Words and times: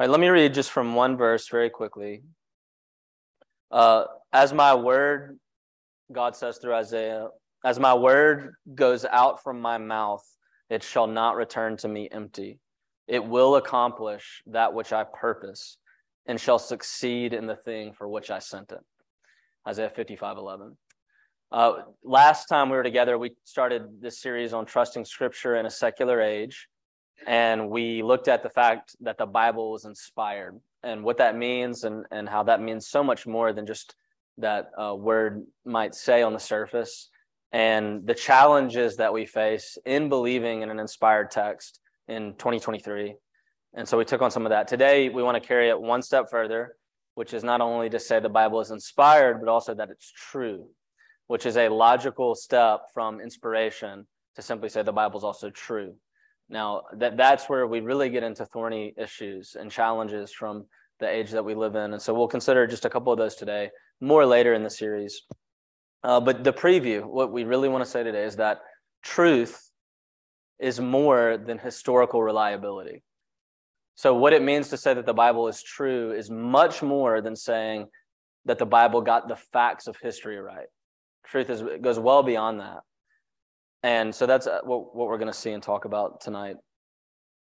All 0.00 0.06
right, 0.06 0.12
let 0.12 0.20
me 0.20 0.28
read 0.28 0.54
just 0.54 0.70
from 0.70 0.94
one 0.94 1.16
verse 1.16 1.48
very 1.48 1.70
quickly. 1.70 2.22
Uh, 3.72 4.04
as 4.32 4.52
my 4.52 4.72
word, 4.72 5.40
God 6.12 6.36
says 6.36 6.58
through 6.58 6.74
Isaiah, 6.74 7.26
as 7.64 7.80
my 7.80 7.94
word 7.94 8.54
goes 8.76 9.04
out 9.04 9.42
from 9.42 9.60
my 9.60 9.76
mouth, 9.76 10.24
it 10.70 10.84
shall 10.84 11.08
not 11.08 11.34
return 11.34 11.76
to 11.78 11.88
me 11.88 12.08
empty. 12.12 12.60
It 13.08 13.24
will 13.24 13.56
accomplish 13.56 14.40
that 14.46 14.72
which 14.72 14.92
I 14.92 15.02
purpose 15.02 15.78
and 16.26 16.40
shall 16.40 16.60
succeed 16.60 17.32
in 17.32 17.48
the 17.48 17.56
thing 17.56 17.92
for 17.92 18.06
which 18.06 18.30
I 18.30 18.38
sent 18.38 18.70
it. 18.70 18.84
Isaiah 19.66 19.90
55 19.90 20.36
11. 20.36 20.76
Uh, 21.50 21.72
last 22.04 22.46
time 22.46 22.70
we 22.70 22.76
were 22.76 22.84
together, 22.84 23.18
we 23.18 23.32
started 23.42 24.00
this 24.00 24.20
series 24.20 24.52
on 24.52 24.64
trusting 24.64 25.04
scripture 25.04 25.56
in 25.56 25.66
a 25.66 25.70
secular 25.70 26.20
age. 26.20 26.68
And 27.26 27.68
we 27.68 28.02
looked 28.02 28.28
at 28.28 28.42
the 28.42 28.50
fact 28.50 28.96
that 29.00 29.18
the 29.18 29.26
Bible 29.26 29.72
was 29.72 29.84
inspired 29.84 30.58
and 30.82 31.02
what 31.02 31.18
that 31.18 31.36
means 31.36 31.84
and, 31.84 32.06
and 32.10 32.28
how 32.28 32.42
that 32.44 32.60
means 32.60 32.88
so 32.88 33.02
much 33.02 33.26
more 33.26 33.52
than 33.52 33.66
just 33.66 33.94
that 34.38 34.70
uh, 34.80 34.94
word 34.94 35.44
might 35.64 35.94
say 35.94 36.22
on 36.22 36.32
the 36.32 36.38
surface 36.38 37.10
and 37.52 38.06
the 38.06 38.14
challenges 38.14 38.96
that 38.96 39.12
we 39.12 39.26
face 39.26 39.78
in 39.84 40.08
believing 40.08 40.62
in 40.62 40.70
an 40.70 40.78
inspired 40.78 41.30
text 41.30 41.80
in 42.06 42.34
2023. 42.34 43.14
And 43.74 43.88
so 43.88 43.98
we 43.98 44.04
took 44.04 44.22
on 44.22 44.30
some 44.30 44.46
of 44.46 44.50
that. 44.50 44.68
Today, 44.68 45.08
we 45.08 45.22
want 45.22 45.40
to 45.40 45.46
carry 45.46 45.68
it 45.68 45.80
one 45.80 46.02
step 46.02 46.30
further, 46.30 46.76
which 47.14 47.34
is 47.34 47.44
not 47.44 47.60
only 47.60 47.90
to 47.90 47.98
say 47.98 48.20
the 48.20 48.28
Bible 48.28 48.60
is 48.60 48.70
inspired, 48.70 49.40
but 49.40 49.50
also 49.50 49.74
that 49.74 49.90
it's 49.90 50.12
true, 50.12 50.68
which 51.26 51.46
is 51.46 51.56
a 51.56 51.68
logical 51.68 52.34
step 52.34 52.82
from 52.92 53.20
inspiration 53.20 54.06
to 54.36 54.42
simply 54.42 54.68
say 54.68 54.82
the 54.82 54.92
Bible 54.92 55.18
is 55.18 55.24
also 55.24 55.50
true. 55.50 55.94
Now, 56.48 56.82
that, 56.94 57.16
that's 57.16 57.48
where 57.48 57.66
we 57.66 57.80
really 57.80 58.08
get 58.08 58.22
into 58.22 58.46
thorny 58.46 58.94
issues 58.96 59.56
and 59.58 59.70
challenges 59.70 60.32
from 60.32 60.66
the 60.98 61.08
age 61.08 61.30
that 61.30 61.44
we 61.44 61.54
live 61.54 61.74
in. 61.76 61.92
And 61.92 62.00
so 62.00 62.14
we'll 62.14 62.28
consider 62.28 62.66
just 62.66 62.84
a 62.84 62.90
couple 62.90 63.12
of 63.12 63.18
those 63.18 63.34
today, 63.34 63.70
more 64.00 64.24
later 64.24 64.54
in 64.54 64.62
the 64.62 64.70
series. 64.70 65.22
Uh, 66.02 66.20
but 66.20 66.44
the 66.44 66.52
preview, 66.52 67.04
what 67.04 67.32
we 67.32 67.44
really 67.44 67.68
want 67.68 67.84
to 67.84 67.90
say 67.90 68.02
today 68.02 68.24
is 68.24 68.36
that 68.36 68.60
truth 69.02 69.70
is 70.58 70.80
more 70.80 71.36
than 71.36 71.58
historical 71.58 72.22
reliability. 72.22 73.02
So, 73.94 74.14
what 74.14 74.32
it 74.32 74.42
means 74.42 74.68
to 74.68 74.76
say 74.76 74.94
that 74.94 75.06
the 75.06 75.14
Bible 75.14 75.48
is 75.48 75.62
true 75.62 76.12
is 76.12 76.30
much 76.30 76.82
more 76.82 77.20
than 77.20 77.34
saying 77.34 77.88
that 78.44 78.58
the 78.58 78.66
Bible 78.66 79.00
got 79.00 79.28
the 79.28 79.36
facts 79.36 79.88
of 79.88 79.96
history 79.96 80.38
right. 80.38 80.66
Truth 81.24 81.50
is, 81.50 81.62
goes 81.80 81.98
well 81.98 82.22
beyond 82.22 82.60
that. 82.60 82.80
And 83.82 84.14
so 84.14 84.26
that's 84.26 84.46
uh, 84.46 84.60
what, 84.64 84.94
what 84.94 85.08
we're 85.08 85.18
going 85.18 85.32
to 85.32 85.38
see 85.38 85.52
and 85.52 85.62
talk 85.62 85.84
about 85.84 86.20
tonight. 86.20 86.56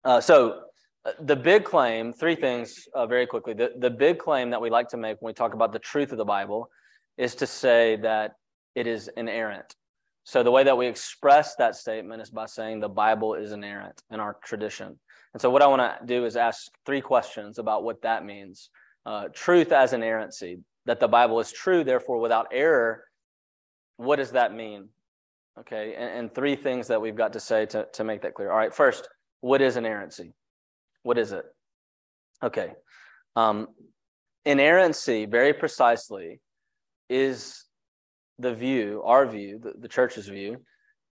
Uh, 0.03 0.21
so, 0.21 0.61
uh, 1.05 1.11
the 1.21 1.35
big 1.35 1.63
claim, 1.63 2.13
three 2.13 2.35
things 2.35 2.87
uh, 2.93 3.07
very 3.07 3.25
quickly. 3.25 3.53
The, 3.53 3.71
the 3.77 3.89
big 3.89 4.19
claim 4.19 4.49
that 4.51 4.61
we 4.61 4.69
like 4.69 4.89
to 4.89 4.97
make 4.97 5.17
when 5.21 5.29
we 5.29 5.33
talk 5.33 5.53
about 5.53 5.71
the 5.73 5.79
truth 5.79 6.11
of 6.11 6.17
the 6.17 6.25
Bible 6.25 6.69
is 7.17 7.35
to 7.35 7.47
say 7.47 7.95
that 7.97 8.33
it 8.75 8.87
is 8.87 9.09
inerrant. 9.17 9.75
So 10.23 10.43
the 10.43 10.51
way 10.51 10.63
that 10.63 10.77
we 10.77 10.87
express 10.87 11.55
that 11.55 11.75
statement 11.75 12.21
is 12.21 12.29
by 12.29 12.45
saying 12.45 12.79
the 12.79 12.89
Bible 12.89 13.33
is 13.35 13.53
inerrant 13.53 14.03
in 14.11 14.19
our 14.19 14.37
tradition. 14.43 14.99
And 15.33 15.41
so 15.41 15.49
what 15.49 15.61
I 15.61 15.67
want 15.67 15.81
to 15.81 16.05
do 16.05 16.25
is 16.25 16.35
ask 16.35 16.67
three 16.85 17.01
questions 17.01 17.59
about 17.59 17.83
what 17.83 18.01
that 18.01 18.25
means. 18.25 18.69
Uh, 19.05 19.29
truth 19.33 19.71
as 19.71 19.93
inerrancy, 19.93 20.59
that 20.85 20.99
the 20.99 21.07
Bible 21.07 21.39
is 21.39 21.51
true, 21.51 21.83
therefore 21.83 22.19
without 22.19 22.47
error. 22.51 23.03
What 23.95 24.17
does 24.17 24.31
that 24.31 24.53
mean? 24.53 24.89
Okay, 25.59 25.95
and, 25.97 26.19
and 26.19 26.35
three 26.35 26.55
things 26.55 26.87
that 26.87 27.01
we've 27.01 27.15
got 27.15 27.33
to 27.33 27.39
say 27.39 27.65
to, 27.67 27.87
to 27.93 28.03
make 28.03 28.21
that 28.21 28.33
clear. 28.33 28.51
All 28.51 28.57
right, 28.57 28.73
first, 28.73 29.07
what 29.41 29.61
is 29.61 29.77
inerrancy? 29.77 30.33
What 31.03 31.17
is 31.17 31.31
it? 31.31 31.45
Okay. 32.43 32.73
Um, 33.35 33.67
inerrancy, 34.45 35.25
very 35.25 35.53
precisely, 35.53 36.39
is 37.09 37.63
the 38.39 38.53
view, 38.53 39.01
our 39.03 39.25
view, 39.25 39.59
the, 39.61 39.73
the 39.79 39.87
church's 39.87 40.27
view, 40.27 40.57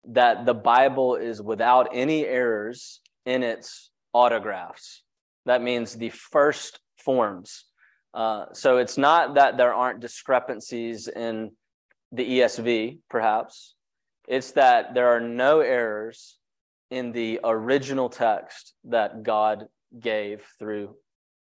that 0.09 0.45
the 0.47 0.55
Bible 0.55 1.17
is 1.17 1.41
without 1.41 1.89
any 1.93 2.27
errors 2.27 3.01
in 3.25 3.43
its 3.43 3.91
autographs. 4.13 5.03
That 5.47 5.63
means 5.63 5.95
the 5.95 6.11
first 6.11 6.81
forms. 6.97 7.65
Uh, 8.15 8.47
so 8.53 8.79
it's 8.79 8.99
not 8.99 9.37
that 9.37 9.57
there 9.57 9.73
aren't 9.73 10.01
discrepancies 10.01 11.09
in 11.09 11.53
the 12.11 12.41
ESV, 12.41 12.99
perhaps. 13.09 13.75
It's 14.29 14.53
that 14.53 14.95
there 14.95 15.09
are 15.09 15.21
no 15.21 15.61
errors 15.61 16.39
in 16.91 17.13
the 17.13 17.41
original 17.43 18.09
text 18.09 18.75
that 18.85 19.23
God 19.23 19.67
gave 19.99 20.45
through 20.59 20.95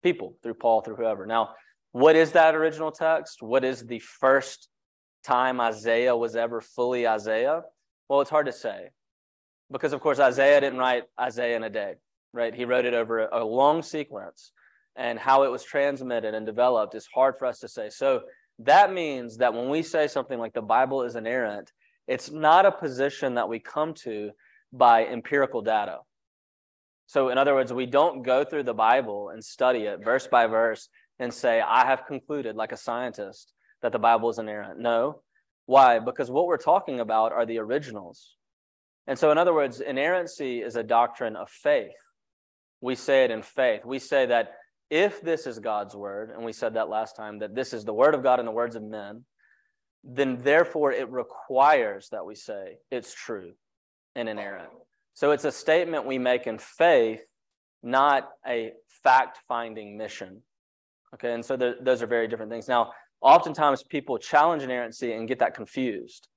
people, 0.03 0.37
through 0.43 0.54
Paul, 0.54 0.81
through 0.81 0.97
whoever. 0.97 1.26
Now, 1.26 1.50
what 1.93 2.16
is 2.16 2.32
that 2.32 2.55
original 2.55 2.91
text? 2.91 3.43
What 3.43 3.65
is 3.65 3.82
the 3.82 3.99
first 3.99 4.69
time 5.25 5.60
Isaiah 5.60 6.16
was 6.16 6.37
ever 6.37 6.60
fully 6.60 7.06
Isaiah? 7.06 7.62
Well, 8.09 8.21
it's 8.21 8.31
hard 8.31 8.47
to 8.47 8.53
say 8.53 8.91
because, 9.71 9.93
of 9.93 10.00
course, 10.00 10.19
Isaiah 10.19 10.60
didn't 10.60 10.78
write 10.78 11.05
Isaiah 11.21 11.56
in 11.56 11.65
a 11.65 11.71
day, 11.71 11.94
right? 12.32 12.55
He 12.55 12.65
wrote 12.65 12.84
it 12.84 12.94
over 12.94 13.26
a 13.26 13.44
long 13.44 13.82
sequence, 13.82 14.53
and 14.94 15.19
how 15.19 15.43
it 15.43 15.50
was 15.50 15.65
transmitted 15.65 16.34
and 16.34 16.47
developed 16.47 16.94
is 16.94 17.06
hard 17.06 17.38
for 17.38 17.47
us 17.47 17.60
to 17.60 17.69
say. 17.69 17.91
So 17.91 18.22
that 18.60 18.93
means 18.93 19.38
that 19.38 19.53
when 19.53 19.69
we 19.69 19.82
say 19.82 20.06
something 20.06 20.38
like 20.38 20.55
the 20.55 20.62
Bible 20.62 21.03
is 21.03 21.16
inerrant, 21.16 21.72
it's 22.06 22.31
not 22.31 22.67
a 22.67 22.72
position 22.72 23.34
that 23.34 23.49
we 23.49 23.59
come 23.59 23.94
to 23.94 24.31
by 24.72 25.06
empirical 25.06 25.62
data. 25.62 25.99
So, 27.06 27.28
in 27.28 27.39
other 27.39 27.55
words, 27.55 27.72
we 27.72 27.87
don't 27.87 28.22
go 28.22 28.44
through 28.44 28.65
the 28.65 28.75
Bible 28.75 29.31
and 29.31 29.44
study 29.44 29.81
it 29.81 30.05
verse 30.05 30.27
by 30.27 30.47
verse 30.47 30.89
and 31.19 31.33
say, 31.33 31.61
I 31.61 31.87
have 31.87 32.06
concluded, 32.06 32.56
like 32.56 32.72
a 32.72 32.77
scientist, 32.77 33.53
that 33.83 33.93
the 33.93 33.99
Bible 33.99 34.28
is 34.28 34.39
inerrant. 34.39 34.81
No. 34.81 35.22
Why? 35.67 35.99
Because 35.99 36.31
what 36.31 36.47
we're 36.47 36.56
talking 36.56 37.00
about 37.00 37.33
are 37.33 37.47
the 37.47 37.59
originals. 37.59 38.37
And 39.06 39.19
so, 39.19 39.31
in 39.31 39.38
other 39.38 39.55
words, 39.55 39.81
inerrancy 39.81 40.62
is 40.62 40.77
a 40.77 40.83
doctrine 40.83 41.37
of 41.37 41.49
faith. 41.49 41.93
We 42.81 42.97
say 42.97 43.25
it 43.25 43.31
in 43.31 43.43
faith. 43.43 43.84
We 43.84 44.00
say 44.00 44.27
that 44.27 44.55
if 44.91 45.21
this 45.21 45.47
is 45.47 45.59
God's 45.59 45.94
word, 45.94 46.31
and 46.31 46.44
we 46.44 46.53
said 46.53 46.75
that 46.75 46.88
last 46.88 47.17
time, 47.17 47.38
that 47.38 47.55
this 47.55 47.73
is 47.73 47.84
the 47.84 47.94
word 47.94 48.15
of 48.15 48.23
God 48.23 48.38
and 48.38 48.47
the 48.47 48.53
words 48.53 48.77
of 48.77 48.83
men, 48.83 49.25
then 50.05 50.39
therefore 50.43 50.93
it 50.93 51.11
requires 51.11 52.09
that 52.11 52.25
we 52.25 52.34
say 52.34 52.79
it's 52.91 53.12
true 53.15 53.53
and 54.15 54.29
inerrant. 54.29 54.71
So 55.15 55.31
it's 55.31 55.45
a 55.45 55.53
statement 55.53 56.07
we 56.07 56.19
make 56.19 56.47
in 56.47 56.59
faith, 56.59 57.23
not 57.83 58.29
a 58.47 58.73
fact 59.03 59.39
finding 59.49 59.97
mission. 59.97 60.43
Okay, 61.15 61.33
and 61.33 61.45
so 61.45 61.56
those 61.56 62.03
are 62.03 62.06
very 62.06 62.29
different 62.29 62.51
things. 62.51 62.69
Now, 62.69 62.93
oftentimes 63.21 63.83
people 63.83 64.19
challenge 64.19 64.62
inerrancy 64.62 65.12
and 65.12 65.29
get 65.29 65.39
that 65.39 65.55
confused. 65.55 66.29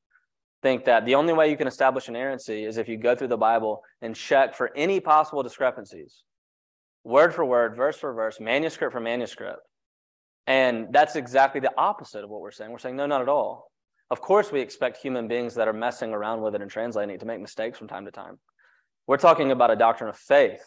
Think 0.62 0.86
that 0.86 1.06
the 1.06 1.16
only 1.16 1.34
way 1.34 1.50
you 1.50 1.58
can 1.58 1.68
establish 1.68 2.10
inerrancy 2.10 2.66
is 2.66 2.78
if 2.78 2.90
you 2.90 2.98
go 2.98 3.16
through 3.16 3.30
the 3.30 3.38
Bible 3.38 3.82
and 4.02 4.16
check 4.16 4.56
for 4.56 4.72
any 4.76 5.00
possible 5.00 5.42
discrepancies, 5.44 6.24
word 7.04 7.34
for 7.34 7.46
word, 7.46 7.76
verse 7.76 7.98
for 7.98 8.14
verse, 8.14 8.40
manuscript 8.40 8.94
for 8.94 9.00
manuscript. 9.00 9.62
And 10.50 10.88
that's 10.92 11.16
exactly 11.16 11.62
the 11.62 11.72
opposite 11.78 12.24
of 12.24 12.30
what 12.32 12.42
we're 12.42 12.50
saying. 12.50 12.72
We're 12.72 12.80
saying, 12.80 12.96
no, 12.96 13.06
not 13.06 13.22
at 13.22 13.30
all. 13.30 13.72
Of 14.10 14.20
course, 14.20 14.52
we 14.52 14.60
expect 14.60 14.98
human 14.98 15.28
beings 15.28 15.54
that 15.54 15.68
are 15.68 15.74
messing 15.74 16.12
around 16.12 16.42
with 16.42 16.56
it 16.56 16.62
and 16.62 16.72
translating 16.72 17.14
it 17.14 17.20
to 17.20 17.28
make 17.28 17.40
mistakes 17.40 17.78
from 17.78 17.88
time 17.88 18.06
to 18.06 18.12
time. 18.12 18.40
We're 19.06 19.18
talking 19.18 19.52
about 19.52 19.70
a 19.70 19.76
doctrine 19.76 20.10
of 20.10 20.18
faith 20.18 20.64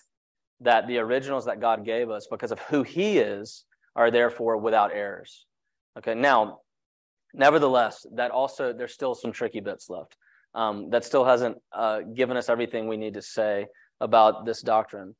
that 0.61 0.87
the 0.87 0.99
originals 0.99 1.47
that 1.47 1.61
God 1.61 1.85
gave 1.85 2.11
us, 2.11 2.29
because 2.31 2.53
of 2.53 2.61
who 2.61 2.85
He 2.85 3.19
is, 3.19 3.65
are 3.97 4.13
therefore 4.13 4.57
without 4.57 4.93
errors. 4.93 5.47
Okay, 5.99 6.15
now, 6.15 6.61
nevertheless, 7.35 8.07
that 8.15 8.31
also, 8.31 8.73
there's 8.73 8.95
still 8.95 9.17
some 9.17 9.33
tricky 9.33 9.59
bits 9.59 9.91
left. 9.91 10.17
Um, 10.55 10.91
that 10.91 11.05
still 11.05 11.25
hasn't 11.25 11.57
uh, 11.73 12.03
given 12.15 12.37
us 12.37 12.49
everything 12.49 12.87
we 12.87 12.97
need 12.97 13.15
to 13.15 13.23
say 13.23 13.67
about 14.01 14.47
this 14.47 14.63
doctrine. 14.63 15.17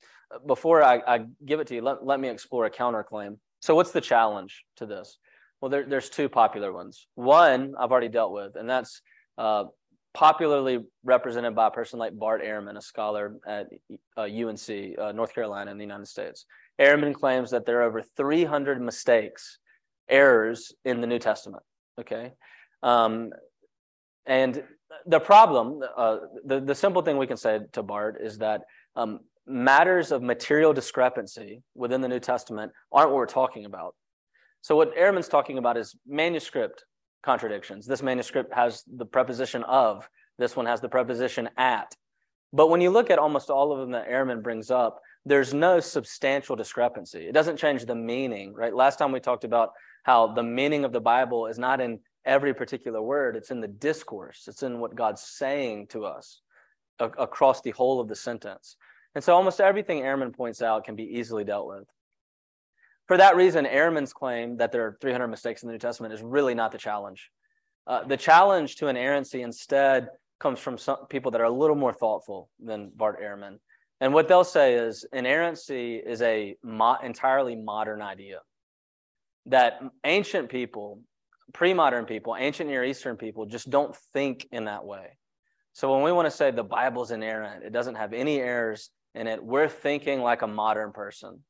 Before 0.47 0.85
I, 0.85 1.03
I 1.07 1.25
give 1.45 1.59
it 1.59 1.67
to 1.69 1.75
you, 1.75 1.83
let, 1.83 2.07
let 2.07 2.21
me 2.21 2.29
explore 2.29 2.67
a 2.67 2.71
counterclaim. 2.71 3.39
So, 3.63 3.77
what's 3.77 3.93
the 3.93 4.01
challenge 4.01 4.65
to 4.77 4.87
this? 4.87 5.19
Well, 5.61 5.71
there, 5.71 5.85
there's 5.85 6.11
two 6.11 6.29
popular 6.29 6.73
ones. 6.73 7.07
One 7.15 7.75
I've 7.79 7.93
already 7.93 8.09
dealt 8.09 8.33
with, 8.33 8.57
and 8.57 8.69
that's 8.69 9.01
uh, 9.39 9.65
popularly 10.15 10.81
represented 11.05 11.55
by 11.55 11.69
a 11.69 11.71
person 11.71 12.01
like 12.01 12.19
Bart 12.19 12.43
Ehrman, 12.43 12.77
a 12.77 12.83
scholar 12.83 13.37
at 13.47 13.69
uh, 14.17 14.23
UNC, 14.23 14.99
uh, 14.99 15.13
North 15.13 15.33
Carolina, 15.33 15.71
in 15.71 15.79
the 15.79 15.85
United 15.85 16.09
States. 16.09 16.45
Ehrman 16.81 17.15
claims 17.15 17.53
that 17.53 17.65
there 17.65 17.79
are 17.81 17.85
over 17.85 18.03
300 18.17 18.83
mistakes 18.83 19.59
errors 20.09 20.73
in 20.85 21.01
the 21.01 21.07
New 21.07 21.21
Testament. 21.21 21.63
Okay. 22.01 22.33
Um, 22.83 23.31
and 24.27 24.65
the 25.07 25.21
problem, 25.21 25.81
uh, 25.97 26.19
the, 26.45 26.61
the 26.61 26.75
simple 26.75 27.03
thing 27.03 27.17
we 27.17 27.29
can 27.29 27.37
say 27.37 27.61
to 27.73 27.83
Bart 27.85 28.19
is 28.21 28.39
that 28.39 28.63
um, 28.97 29.21
matters 29.47 30.13
of 30.13 30.23
material 30.23 30.73
discrepancy 30.73 31.63
within 31.75 32.01
the 32.01 32.09
New 32.09 32.21
Testament 32.21 32.73
aren't 32.91 33.11
what 33.11 33.17
we're 33.17 33.27
talking 33.27 33.65
about. 33.65 33.95
So, 34.61 34.77
what 34.77 34.97
Ehrman's 34.97 35.29
talking 35.29 35.59
about 35.59 35.77
is 35.77 35.97
manuscript 36.07 36.85
contradictions. 37.23 37.87
This 37.87 38.03
manuscript 38.03 38.53
has 38.55 38.85
the 38.87 39.07
preposition 39.07 39.65
of, 39.65 40.09
this 40.39 40.57
one 40.57 40.67
has 40.67 40.81
the 40.81 40.89
preposition 40.89 41.49
at. 41.57 41.95
But 42.53 42.69
when 42.69 42.81
you 42.81 42.91
look 42.91 43.11
at 43.11 43.19
almost 43.19 43.51
all 43.51 43.73
of 43.73 43.81
them 43.81 43.93
that 43.93 44.09
Ehrman 44.09 44.43
brings 44.43 44.71
up, 44.71 45.01
there's 45.25 45.55
no 45.55 45.81
substantial 45.81 46.57
discrepancy. 46.57 47.27
It 47.27 47.33
doesn't 47.33 47.57
change 47.57 47.85
the 47.85 47.95
meaning, 47.95 48.53
right? 48.55 48.75
Last 48.75 48.99
time 48.99 49.13
we 49.13 49.21
talked 49.21 49.45
about 49.45 49.71
how 50.03 50.35
the 50.35 50.43
meaning 50.43 50.85
of 50.85 50.93
the 50.93 51.01
Bible 51.01 51.47
is 51.47 51.59
not 51.59 51.81
in 51.81 52.01
every 52.25 52.55
particular 52.55 53.01
word, 53.01 53.37
it's 53.37 53.51
in 53.51 53.61
the 53.61 53.69
discourse, 53.69 54.45
it's 54.47 54.63
in 54.63 54.81
what 54.81 54.95
God's 54.95 55.23
saying 55.23 55.89
to 55.89 56.05
us 56.05 56.41
across 56.99 57.63
the 57.63 57.71
whole 57.71 58.01
of 58.01 58.09
the 58.09 58.17
sentence. 58.17 58.77
And 59.15 59.23
so 59.23 59.35
almost 59.35 59.61
everything 59.61 60.03
Ehrman 60.03 60.35
points 60.35 60.63
out 60.63 60.85
can 60.85 60.97
be 60.97 61.05
easily 61.05 61.45
dealt 61.45 61.67
with. 61.67 61.85
For 63.09 63.17
that 63.17 63.37
reason, 63.37 63.67
Ehrman's 63.67 64.13
claim 64.13 64.57
that 64.57 64.73
there 64.73 64.87
are 64.87 64.97
300 65.01 65.29
mistakes 65.29 65.63
in 65.63 65.69
the 65.69 65.73
New 65.73 65.79
Testament 65.79 66.15
is 66.15 66.23
really 66.23 66.55
not 66.55 66.73
the 66.73 66.79
challenge. 66.79 67.31
Uh, 67.87 68.05
the 68.05 68.17
challenge 68.17 68.77
to 68.77 68.87
inerrancy 68.87 69.43
instead 69.43 70.09
comes 70.41 70.61
from 70.61 70.79
some 70.79 71.07
people 71.09 71.31
that 71.33 71.41
are 71.41 71.45
a 71.45 71.51
little 71.51 71.77
more 71.77 71.93
thoughtful 71.93 72.49
than 72.59 72.91
Bart 72.95 73.21
Ehrman. 73.21 73.59
And 74.01 74.15
what 74.15 74.29
they'll 74.29 74.45
say 74.45 74.75
is 74.75 75.05
inerrancy 75.13 75.97
is 75.97 76.23
a 76.23 76.57
mo- 76.63 76.99
entirely 77.03 77.55
modern 77.55 78.03
idea. 78.03 78.41
That 79.47 79.81
ancient 80.05 80.49
people, 80.49 81.01
pre 81.53 81.75
modern 81.75 82.07
people, 82.07 82.37
ancient 82.39 82.71
Near 82.71 82.85
Eastern 82.85 83.17
people 83.17 83.47
just 83.47 83.69
don't 83.69 83.95
think 84.13 84.47
in 84.53 84.65
that 84.65 84.85
way. 84.85 85.19
So 85.73 85.93
when 85.93 86.03
we 86.03 86.13
want 86.13 86.27
to 86.27 86.31
say 86.31 86.51
the 86.51 86.65
Bible's 86.65 87.11
inerrant, 87.11 87.65
it 87.65 87.73
doesn't 87.73 87.95
have 87.95 88.13
any 88.13 88.41
errors 88.41 88.91
in 89.15 89.27
it, 89.27 89.43
we're 89.43 89.69
thinking 89.69 90.21
like 90.21 90.43
a 90.43 90.47
modern 90.47 90.93
person. 90.93 91.41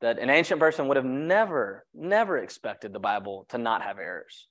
That 0.00 0.18
an 0.18 0.30
ancient 0.30 0.58
person 0.58 0.88
would 0.88 0.96
have 0.96 1.06
never, 1.06 1.86
never 1.94 2.38
expected 2.38 2.92
the 2.92 2.98
Bible 2.98 3.46
to 3.50 3.58
not 3.58 3.82
have 3.82 3.98
errors. 3.98 4.48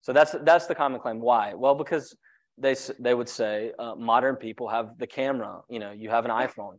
So 0.00 0.12
that's 0.12 0.34
that's 0.42 0.66
the 0.66 0.74
common 0.74 1.00
claim. 1.00 1.20
Why? 1.20 1.54
Well, 1.54 1.76
because 1.76 2.16
they 2.58 2.74
they 2.98 3.14
would 3.14 3.28
say 3.28 3.72
uh, 3.78 3.94
modern 3.94 4.34
people 4.34 4.68
have 4.68 4.98
the 4.98 5.06
camera. 5.06 5.60
You 5.68 5.78
know, 5.78 5.92
you 5.92 6.10
have 6.10 6.24
an 6.24 6.32
iPhone, 6.32 6.78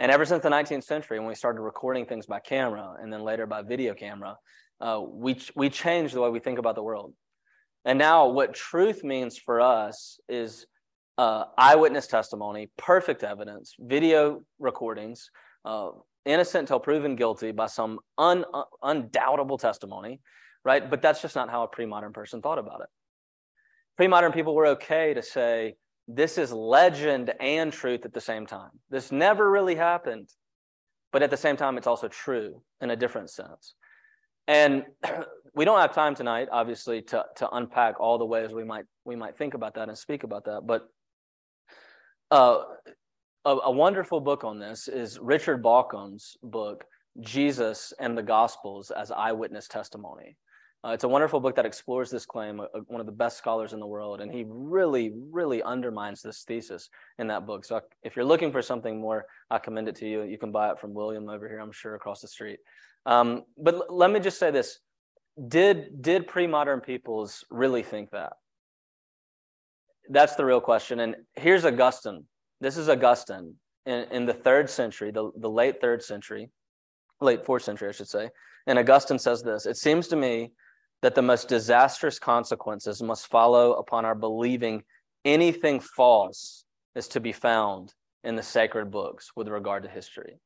and 0.00 0.10
ever 0.10 0.24
since 0.24 0.42
the 0.42 0.48
19th 0.48 0.82
century, 0.82 1.20
when 1.20 1.28
we 1.28 1.36
started 1.36 1.60
recording 1.60 2.06
things 2.06 2.26
by 2.26 2.40
camera 2.40 2.96
and 3.00 3.12
then 3.12 3.22
later 3.22 3.46
by 3.46 3.62
video 3.62 3.94
camera, 3.94 4.36
uh, 4.80 5.00
we 5.00 5.40
we 5.54 5.70
changed 5.70 6.14
the 6.14 6.20
way 6.20 6.28
we 6.28 6.40
think 6.40 6.58
about 6.58 6.74
the 6.74 6.82
world. 6.82 7.14
And 7.84 7.98
now, 7.98 8.26
what 8.28 8.54
truth 8.54 9.04
means 9.04 9.38
for 9.38 9.60
us 9.60 10.18
is 10.28 10.66
uh, 11.18 11.44
eyewitness 11.58 12.06
testimony, 12.06 12.70
perfect 12.78 13.22
evidence, 13.22 13.74
video 13.78 14.42
recordings, 14.58 15.30
uh, 15.64 15.90
innocent 16.24 16.68
till 16.68 16.80
proven 16.80 17.16
guilty 17.16 17.52
by 17.52 17.66
some 17.66 17.98
un, 18.18 18.44
un, 18.54 18.64
undoubtable 18.82 19.58
testimony, 19.58 20.20
right? 20.64 20.88
But 20.88 21.02
that's 21.02 21.20
just 21.20 21.36
not 21.36 21.50
how 21.50 21.62
a 21.64 21.68
pre 21.68 21.86
modern 21.86 22.12
person 22.12 22.40
thought 22.40 22.58
about 22.58 22.80
it. 22.80 22.88
Pre 23.96 24.08
modern 24.08 24.32
people 24.32 24.54
were 24.54 24.68
okay 24.68 25.14
to 25.14 25.22
say, 25.22 25.74
this 26.08 26.38
is 26.38 26.52
legend 26.52 27.32
and 27.40 27.72
truth 27.72 28.04
at 28.04 28.12
the 28.12 28.20
same 28.20 28.46
time. 28.46 28.70
This 28.90 29.12
never 29.12 29.50
really 29.50 29.74
happened, 29.74 30.28
but 31.12 31.22
at 31.22 31.30
the 31.30 31.36
same 31.36 31.56
time, 31.56 31.78
it's 31.78 31.86
also 31.86 32.08
true 32.08 32.62
in 32.80 32.90
a 32.90 32.96
different 32.96 33.30
sense. 33.30 33.74
And 34.48 34.84
we 35.54 35.64
don't 35.64 35.78
have 35.78 35.94
time 35.94 36.14
tonight, 36.14 36.48
obviously, 36.50 37.02
to, 37.02 37.24
to 37.36 37.50
unpack 37.50 38.00
all 38.00 38.18
the 38.18 38.24
ways 38.24 38.52
we 38.52 38.64
might 38.64 38.84
we 39.04 39.16
might 39.16 39.36
think 39.36 39.54
about 39.54 39.74
that 39.74 39.88
and 39.88 39.96
speak 39.96 40.24
about 40.24 40.44
that. 40.46 40.62
But 40.66 40.88
uh, 42.32 42.64
a, 43.44 43.50
a, 43.50 43.70
wonderful 43.70 44.18
book 44.18 44.42
on 44.42 44.58
this 44.58 44.88
is 44.88 45.18
Richard 45.18 45.62
Bauckham's 45.62 46.34
book, 46.42 46.86
Jesus 47.20 47.92
and 48.00 48.16
the 48.16 48.22
Gospels 48.22 48.90
as 48.90 49.10
Eyewitness 49.10 49.68
Testimony. 49.68 50.38
Uh, 50.82 50.92
it's 50.92 51.04
a 51.04 51.08
wonderful 51.08 51.40
book 51.40 51.54
that 51.56 51.66
explores 51.66 52.10
this 52.10 52.24
claim, 52.24 52.58
uh, 52.58 52.66
one 52.86 53.00
of 53.00 53.06
the 53.06 53.12
best 53.12 53.36
scholars 53.36 53.74
in 53.74 53.80
the 53.80 53.86
world, 53.86 54.22
and 54.22 54.32
he 54.32 54.46
really, 54.48 55.12
really 55.30 55.62
undermines 55.62 56.22
this 56.22 56.42
thesis 56.44 56.88
in 57.18 57.26
that 57.26 57.46
book. 57.46 57.66
So 57.66 57.82
if 58.02 58.16
you're 58.16 58.24
looking 58.24 58.50
for 58.50 58.62
something 58.62 58.98
more, 58.98 59.26
I 59.50 59.58
commend 59.58 59.88
it 59.88 59.96
to 59.96 60.08
you. 60.08 60.22
You 60.22 60.38
can 60.38 60.50
buy 60.50 60.70
it 60.70 60.80
from 60.80 60.94
William 60.94 61.28
over 61.28 61.46
here, 61.46 61.58
I'm 61.58 61.70
sure, 61.70 61.96
across 61.96 62.22
the 62.22 62.28
street. 62.28 62.60
Um, 63.04 63.42
but 63.58 63.74
l- 63.74 63.86
let 63.90 64.10
me 64.10 64.20
just 64.20 64.38
say 64.38 64.50
this: 64.50 64.78
Did 65.48 66.00
did 66.00 66.26
pre-modern 66.26 66.80
peoples 66.80 67.44
really 67.50 67.82
think 67.82 68.10
that? 68.12 68.32
That's 70.12 70.34
the 70.34 70.44
real 70.44 70.60
question. 70.60 71.00
And 71.00 71.16
here's 71.36 71.64
Augustine. 71.64 72.26
This 72.60 72.76
is 72.76 72.90
Augustine 72.90 73.54
in, 73.86 74.04
in 74.10 74.26
the 74.26 74.34
third 74.34 74.68
century, 74.68 75.10
the, 75.10 75.30
the 75.38 75.48
late 75.48 75.80
third 75.80 76.02
century, 76.02 76.50
late 77.22 77.46
fourth 77.46 77.62
century, 77.62 77.88
I 77.88 77.92
should 77.92 78.08
say. 78.08 78.28
And 78.66 78.78
Augustine 78.78 79.18
says 79.18 79.42
this: 79.42 79.64
It 79.64 79.78
seems 79.78 80.08
to 80.08 80.16
me 80.16 80.52
that 81.00 81.14
the 81.14 81.22
most 81.22 81.48
disastrous 81.48 82.18
consequences 82.18 83.02
must 83.02 83.26
follow 83.28 83.72
upon 83.72 84.04
our 84.04 84.14
believing 84.14 84.82
anything 85.24 85.80
false 85.80 86.66
is 86.94 87.08
to 87.08 87.20
be 87.20 87.32
found 87.32 87.94
in 88.22 88.36
the 88.36 88.42
sacred 88.42 88.90
books 88.90 89.32
with 89.34 89.48
regard 89.48 89.82
to 89.82 89.88
history. 89.88 90.38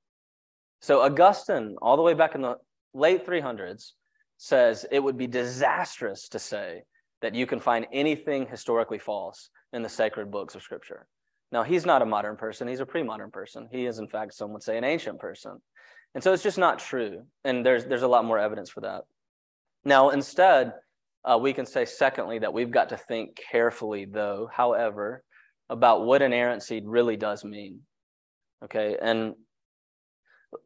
So 0.81 1.03
Augustine, 1.03 1.75
all 1.83 1.97
the 1.97 2.03
way 2.03 2.15
back 2.15 2.37
in 2.37 2.43
the 2.43 2.57
late 2.95 3.27
300s, 3.27 3.93
says 4.39 4.87
it 4.93 5.01
would 5.01 5.19
be 5.19 5.27
disastrous 5.27 6.29
to 6.29 6.39
say 6.39 6.85
that 7.23 7.35
you 7.35 7.47
can 7.47 7.61
find 7.61 7.87
anything 7.93 8.47
historically 8.47 8.99
false 8.99 9.51
in 9.73 9.83
the 9.83 9.89
sacred 9.89 10.31
books 10.31 10.55
of 10.55 10.63
Scripture. 10.63 11.07
Now, 11.53 11.63
he's 11.63 11.87
not 11.87 12.03
a 12.03 12.07
modern 12.07 12.37
person, 12.37 12.69
he's 12.69 12.81
a 12.81 12.87
pre 12.87 13.03
modern 13.03 13.31
person. 13.31 13.69
He 13.71 13.87
is, 13.87 13.99
in 13.99 14.09
fact, 14.09 14.35
some 14.35 14.53
would 14.53 14.63
say, 14.63 14.77
an 14.77 14.85
ancient 14.85 15.19
person. 15.19 15.61
And 16.15 16.23
so 16.23 16.33
it's 16.33 16.43
just 16.43 16.59
not 16.59 16.79
true. 16.79 17.23
And 17.45 17.65
there's, 17.65 17.85
there's 17.85 18.03
a 18.03 18.09
lot 18.09 18.25
more 18.25 18.39
evidence 18.39 18.71
for 18.71 18.81
that. 18.81 19.03
Now, 19.85 20.11
instead, 20.11 20.73
uh, 21.25 21.39
we 21.41 21.53
can 21.53 21.67
say, 21.67 21.85
secondly, 21.85 22.39
that 22.39 22.53
we've 22.53 22.71
got 22.71 22.89
to 22.89 22.97
think 22.97 23.39
carefully, 23.51 24.07
though, 24.07 24.49
however, 24.53 25.23
about 25.69 26.05
what 26.05 26.23
inerrancy 26.23 26.83
really 26.85 27.17
does 27.17 27.45
mean. 27.45 27.81
Okay, 28.65 28.97
and 29.01 29.35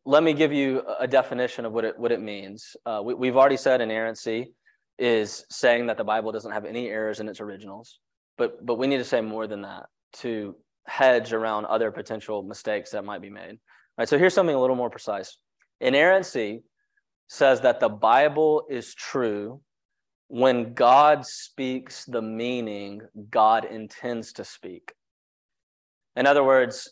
let 0.04 0.22
me 0.22 0.32
give 0.32 0.52
you 0.52 0.82
a 0.98 1.08
definition 1.08 1.64
of 1.64 1.72
what 1.72 1.84
it, 1.84 1.98
what 1.98 2.12
it 2.12 2.20
means. 2.20 2.76
Uh, 2.86 3.00
we, 3.04 3.14
we've 3.14 3.36
already 3.36 3.56
said 3.56 3.80
inerrancy 3.80 4.52
is 5.00 5.46
saying 5.50 5.86
that 5.86 5.96
the 5.96 6.04
Bible 6.04 6.30
doesn't 6.30 6.52
have 6.52 6.66
any 6.66 6.88
errors 6.88 7.20
in 7.20 7.28
its 7.28 7.40
originals, 7.40 7.98
but, 8.36 8.64
but 8.64 8.76
we 8.76 8.86
need 8.86 8.98
to 8.98 9.04
say 9.04 9.20
more 9.20 9.46
than 9.46 9.62
that 9.62 9.86
to 10.12 10.54
hedge 10.86 11.32
around 11.32 11.64
other 11.66 11.90
potential 11.90 12.42
mistakes 12.42 12.90
that 12.90 13.04
might 13.04 13.22
be 13.22 13.30
made. 13.30 13.52
All 13.52 13.98
right, 13.98 14.08
so 14.08 14.18
here's 14.18 14.34
something 14.34 14.54
a 14.54 14.60
little 14.60 14.76
more 14.76 14.90
precise. 14.90 15.38
Inerrancy 15.80 16.62
says 17.28 17.62
that 17.62 17.80
the 17.80 17.88
Bible 17.88 18.66
is 18.68 18.94
true 18.94 19.60
when 20.28 20.74
God 20.74 21.24
speaks 21.24 22.04
the 22.04 22.22
meaning 22.22 23.00
God 23.30 23.64
intends 23.64 24.34
to 24.34 24.44
speak. 24.44 24.92
In 26.14 26.26
other 26.26 26.44
words, 26.44 26.88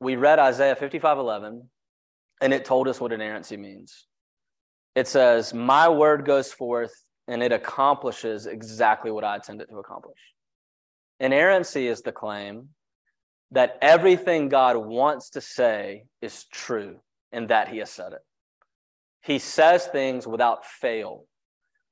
we 0.00 0.16
read 0.16 0.38
Isaiah 0.38 0.74
55 0.74 1.18
11, 1.18 1.68
and 2.40 2.52
it 2.52 2.64
told 2.64 2.88
us 2.88 3.00
what 3.00 3.12
inerrancy 3.12 3.56
means. 3.56 4.06
It 4.94 5.06
says, 5.06 5.54
My 5.54 5.88
word 5.88 6.24
goes 6.24 6.52
forth 6.52 7.03
and 7.28 7.42
it 7.42 7.52
accomplishes 7.52 8.46
exactly 8.46 9.10
what 9.10 9.24
I 9.24 9.36
intended 9.36 9.68
to 9.70 9.78
accomplish. 9.78 10.18
Inerrancy 11.20 11.86
is 11.86 12.02
the 12.02 12.12
claim 12.12 12.70
that 13.50 13.78
everything 13.80 14.48
God 14.48 14.76
wants 14.76 15.30
to 15.30 15.40
say 15.40 16.04
is 16.20 16.44
true 16.52 16.96
and 17.32 17.48
that 17.48 17.68
he 17.68 17.78
has 17.78 17.90
said 17.90 18.12
it. 18.12 18.20
He 19.22 19.38
says 19.38 19.86
things 19.86 20.26
without 20.26 20.66
fail. 20.66 21.24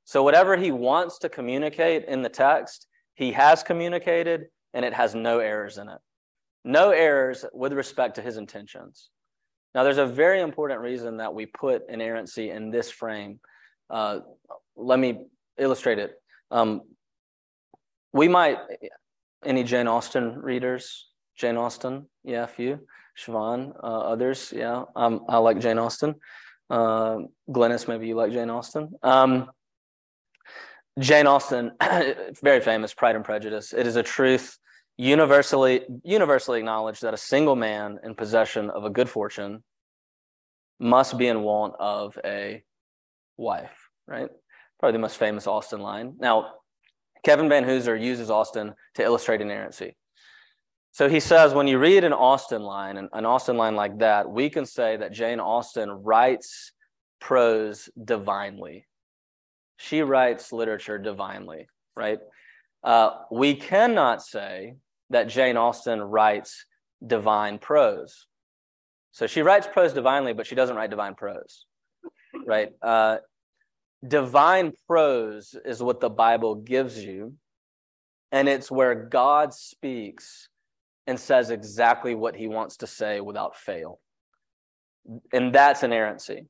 So, 0.04 0.22
whatever 0.22 0.56
he 0.56 0.72
wants 0.72 1.18
to 1.20 1.28
communicate 1.28 2.04
in 2.06 2.22
the 2.22 2.28
text, 2.28 2.86
he 3.14 3.32
has 3.32 3.62
communicated 3.62 4.46
and 4.74 4.84
it 4.84 4.92
has 4.92 5.14
no 5.14 5.38
errors 5.38 5.78
in 5.78 5.88
it. 5.88 5.98
No 6.64 6.90
errors 6.90 7.44
with 7.52 7.72
respect 7.72 8.16
to 8.16 8.22
his 8.22 8.36
intentions. 8.36 9.10
Now, 9.74 9.84
there's 9.84 9.98
a 9.98 10.06
very 10.06 10.40
important 10.40 10.80
reason 10.80 11.16
that 11.18 11.32
we 11.32 11.46
put 11.46 11.88
inerrancy 11.88 12.50
in 12.50 12.70
this 12.70 12.90
frame. 12.90 13.40
Uh, 13.88 14.20
let 14.76 14.98
me 14.98 15.26
illustrate 15.58 15.98
it. 15.98 16.12
Um, 16.50 16.82
we 18.12 18.28
might, 18.28 18.58
any 19.44 19.64
Jane 19.64 19.88
Austen 19.88 20.38
readers? 20.38 21.08
Jane 21.36 21.56
Austen? 21.56 22.06
Yeah, 22.24 22.44
a 22.44 22.46
few. 22.46 22.80
Siobhan, 23.18 23.74
uh, 23.82 23.86
others? 23.86 24.52
Yeah, 24.54 24.84
um, 24.96 25.24
I 25.28 25.38
like 25.38 25.58
Jane 25.58 25.78
Austen. 25.78 26.14
Uh, 26.70 27.18
Glennis, 27.50 27.88
maybe 27.88 28.06
you 28.06 28.14
like 28.14 28.32
Jane 28.32 28.50
Austen. 28.50 28.92
Um, 29.02 29.50
Jane 30.98 31.26
Austen, 31.26 31.72
very 32.42 32.60
famous, 32.60 32.94
Pride 32.94 33.16
and 33.16 33.24
Prejudice. 33.24 33.72
It 33.72 33.86
is 33.86 33.96
a 33.96 34.02
truth 34.02 34.58
universally 34.98 35.86
universally 36.04 36.58
acknowledged 36.58 37.02
that 37.02 37.14
a 37.14 37.16
single 37.16 37.56
man 37.56 37.98
in 38.04 38.14
possession 38.14 38.68
of 38.68 38.84
a 38.84 38.90
good 38.90 39.08
fortune 39.08 39.62
must 40.78 41.16
be 41.16 41.28
in 41.28 41.42
want 41.42 41.74
of 41.80 42.18
a 42.24 42.62
wife. 43.36 43.88
Right? 44.06 44.28
Probably 44.82 44.94
the 44.94 45.02
most 45.02 45.16
famous 45.16 45.46
Austen 45.46 45.80
line. 45.80 46.14
Now, 46.18 46.54
Kevin 47.24 47.48
Vanhoozer 47.48 48.02
uses 48.02 48.32
Austen 48.32 48.74
to 48.96 49.04
illustrate 49.04 49.40
inerrancy. 49.40 49.96
So 50.90 51.08
he 51.08 51.20
says, 51.20 51.54
when 51.54 51.68
you 51.68 51.78
read 51.78 52.02
an 52.02 52.12
Austen 52.12 52.62
line, 52.62 52.96
an 52.96 53.24
Austen 53.24 53.56
line 53.56 53.76
like 53.76 54.00
that, 54.00 54.28
we 54.28 54.50
can 54.50 54.66
say 54.66 54.96
that 54.96 55.12
Jane 55.12 55.38
Austen 55.38 55.88
writes 55.88 56.72
prose 57.20 57.90
divinely. 58.04 58.88
She 59.76 60.02
writes 60.02 60.52
literature 60.52 60.98
divinely, 60.98 61.68
right? 61.94 62.18
Uh, 62.82 63.10
we 63.30 63.54
cannot 63.54 64.20
say 64.20 64.74
that 65.10 65.28
Jane 65.28 65.56
Austen 65.56 66.02
writes 66.02 66.66
divine 67.06 67.60
prose. 67.60 68.26
So 69.12 69.28
she 69.28 69.42
writes 69.42 69.68
prose 69.72 69.92
divinely, 69.92 70.32
but 70.32 70.48
she 70.48 70.56
doesn't 70.56 70.74
write 70.74 70.90
divine 70.90 71.14
prose, 71.14 71.66
right? 72.44 72.72
Uh, 72.82 73.18
divine 74.06 74.73
prose 74.87 75.54
is 75.64 75.82
what 75.82 76.00
the 76.00 76.11
Bible 76.11 76.56
gives 76.56 77.02
you, 77.02 77.35
and 78.30 78.49
it's 78.49 78.71
where 78.71 78.94
God 78.94 79.54
speaks 79.54 80.49
and 81.06 81.18
says 81.18 81.50
exactly 81.50 82.14
what 82.14 82.37
he 82.37 82.49
wants 82.49 82.78
to 82.78 82.87
say 82.87 83.21
without 83.21 83.56
fail. 83.56 84.00
And 85.32 85.52
that's 85.52 85.82
inerrancy. 85.82 86.47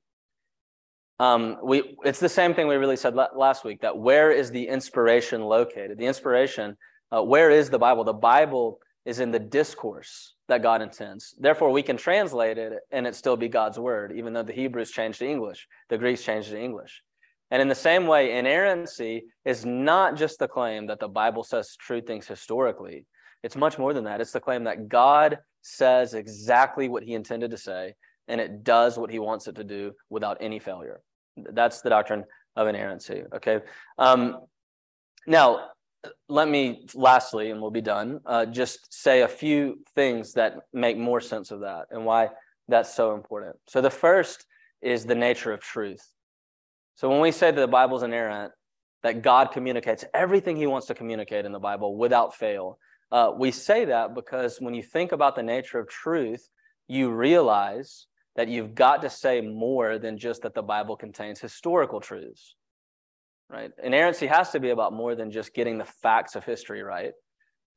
Um, 1.19 1.59
we, 1.63 1.97
it's 2.05 2.21
the 2.21 2.29
same 2.29 2.55
thing 2.55 2.67
we 2.67 2.77
really 2.77 2.97
said 2.97 3.15
last 3.15 3.65
week 3.65 3.81
that 3.83 3.97
where 3.97 4.31
is 4.31 4.51
the 4.51 4.67
inspiration 4.67 5.43
located? 5.43 5.99
The 5.99 6.07
inspiration, 6.07 6.77
uh, 7.11 7.23
where 7.23 7.51
is 7.51 7.71
the 7.71 7.79
Bible? 7.79 8.05
The 8.05 8.13
Bible 8.13 8.81
is 9.05 9.21
in 9.21 9.31
the 9.31 9.39
discourse 9.39 10.35
that 10.49 10.63
God 10.63 10.83
intends. 10.83 11.35
Therefore, 11.39 11.71
we 11.71 11.83
can 11.83 11.97
translate 11.97 12.59
it 12.59 12.75
and 12.91 13.07
it 13.07 13.15
still 13.15 13.37
be 13.37 13.49
God's 13.49 13.79
word, 13.79 14.13
even 14.17 14.33
though 14.33 14.43
the 14.43 14.53
Hebrews 14.53 14.91
changed 14.91 15.21
to 15.21 15.29
English, 15.29 15.67
the 15.89 15.99
Greeks 15.99 16.23
changed 16.23 16.51
to 16.51 16.61
English. 16.61 17.03
And 17.53 17.61
in 17.61 17.69
the 17.69 17.75
same 17.75 18.07
way, 18.07 18.39
inerrancy 18.39 19.27
is 19.45 19.67
not 19.67 20.17
just 20.17 20.39
the 20.39 20.49
claim 20.49 20.87
that 20.87 20.99
the 20.99 21.07
Bible 21.07 21.45
says 21.45 21.77
true 21.77 22.01
things 22.01 22.27
historically. 22.27 23.05
It's 23.43 23.57
much 23.57 23.79
more 23.79 23.93
than 23.93 24.05
that. 24.05 24.23
It's 24.23 24.33
the 24.33 24.41
claim 24.41 24.65
that 24.65 24.89
God 24.89 25.39
says 25.61 26.15
exactly 26.15 26.89
what 26.89 27.03
he 27.03 27.13
intended 27.13 27.51
to 27.51 27.59
say, 27.59 27.95
and 28.27 28.41
it 28.41 28.65
does 28.65 28.97
what 28.97 29.11
he 29.11 29.19
wants 29.19 29.49
it 29.49 29.57
to 29.57 29.65
do 29.65 29.93
without 30.09 30.39
any 30.41 30.59
failure. 30.59 31.03
That's 31.37 31.83
the 31.83 31.91
doctrine 31.91 32.25
of 32.57 32.69
inerrancy. 32.69 33.25
Okay. 33.35 33.61
Um, 33.99 34.39
now, 35.27 35.69
let 36.31 36.49
me 36.49 36.87
lastly, 36.95 37.51
and 37.51 37.61
we'll 37.61 37.71
be 37.71 37.83
done, 37.83 38.21
uh, 38.25 38.47
just 38.47 38.95
say 38.95 39.21
a 39.21 39.29
few 39.29 39.85
things 39.95 40.33
that 40.33 40.57
make 40.73 40.97
more 40.97 41.21
sense 41.21 41.51
of 41.51 41.61
that 41.61 41.85
and 41.91 42.07
why 42.07 42.31
that's 42.69 42.95
so 42.95 43.15
important. 43.15 43.57
So 43.69 43.83
the 43.83 43.91
first 43.91 44.47
is 44.81 45.05
the 45.05 45.15
nature 45.15 45.53
of 45.53 45.61
truth. 45.61 46.03
So 46.95 47.09
when 47.09 47.21
we 47.21 47.33
say 47.33 47.51
that 47.51 47.61
the 47.61 47.69
Bible's 47.69 48.03
inerrant, 48.03 48.53
that 49.03 49.23
God 49.23 49.51
communicates 49.53 50.05
everything 50.15 50.57
he 50.57 50.67
wants 50.67 50.87
to 50.87 50.95
communicate 50.95 51.45
in 51.45 51.53
the 51.53 51.59
Bible 51.59 51.97
without 51.97 52.35
fail, 52.35 52.79
uh, 53.11 53.33
we 53.37 53.51
say 53.51 53.85
that 53.87 54.15
because 54.15 54.59
when 54.61 54.75
you 54.75 54.83
think 54.83 55.13
about 55.13 55.35
the 55.35 55.43
nature 55.43 55.79
of 55.79 55.89
truth, 55.89 56.49
you 56.89 57.11
realize 57.11 58.07
that 58.37 58.49
you've 58.49 58.75
got 58.75 59.03
to 59.03 59.11
say 59.11 59.41
more 59.41 59.99
than 59.99 60.19
just 60.19 60.43
that 60.43 60.55
the 60.55 60.63
Bible 60.63 60.97
contains 60.97 61.41
historical 61.41 62.01
truths 62.01 62.55
right? 63.53 63.71
Inerrancy 63.83 64.27
has 64.27 64.51
to 64.51 64.61
be 64.61 64.71
about 64.71 64.93
more 64.93 65.15
than 65.15 65.31
just 65.31 65.55
getting 65.55 65.79
the 65.79 65.85
facts 65.85 66.35
of 66.35 66.45
history 66.45 66.83
right. 66.83 67.13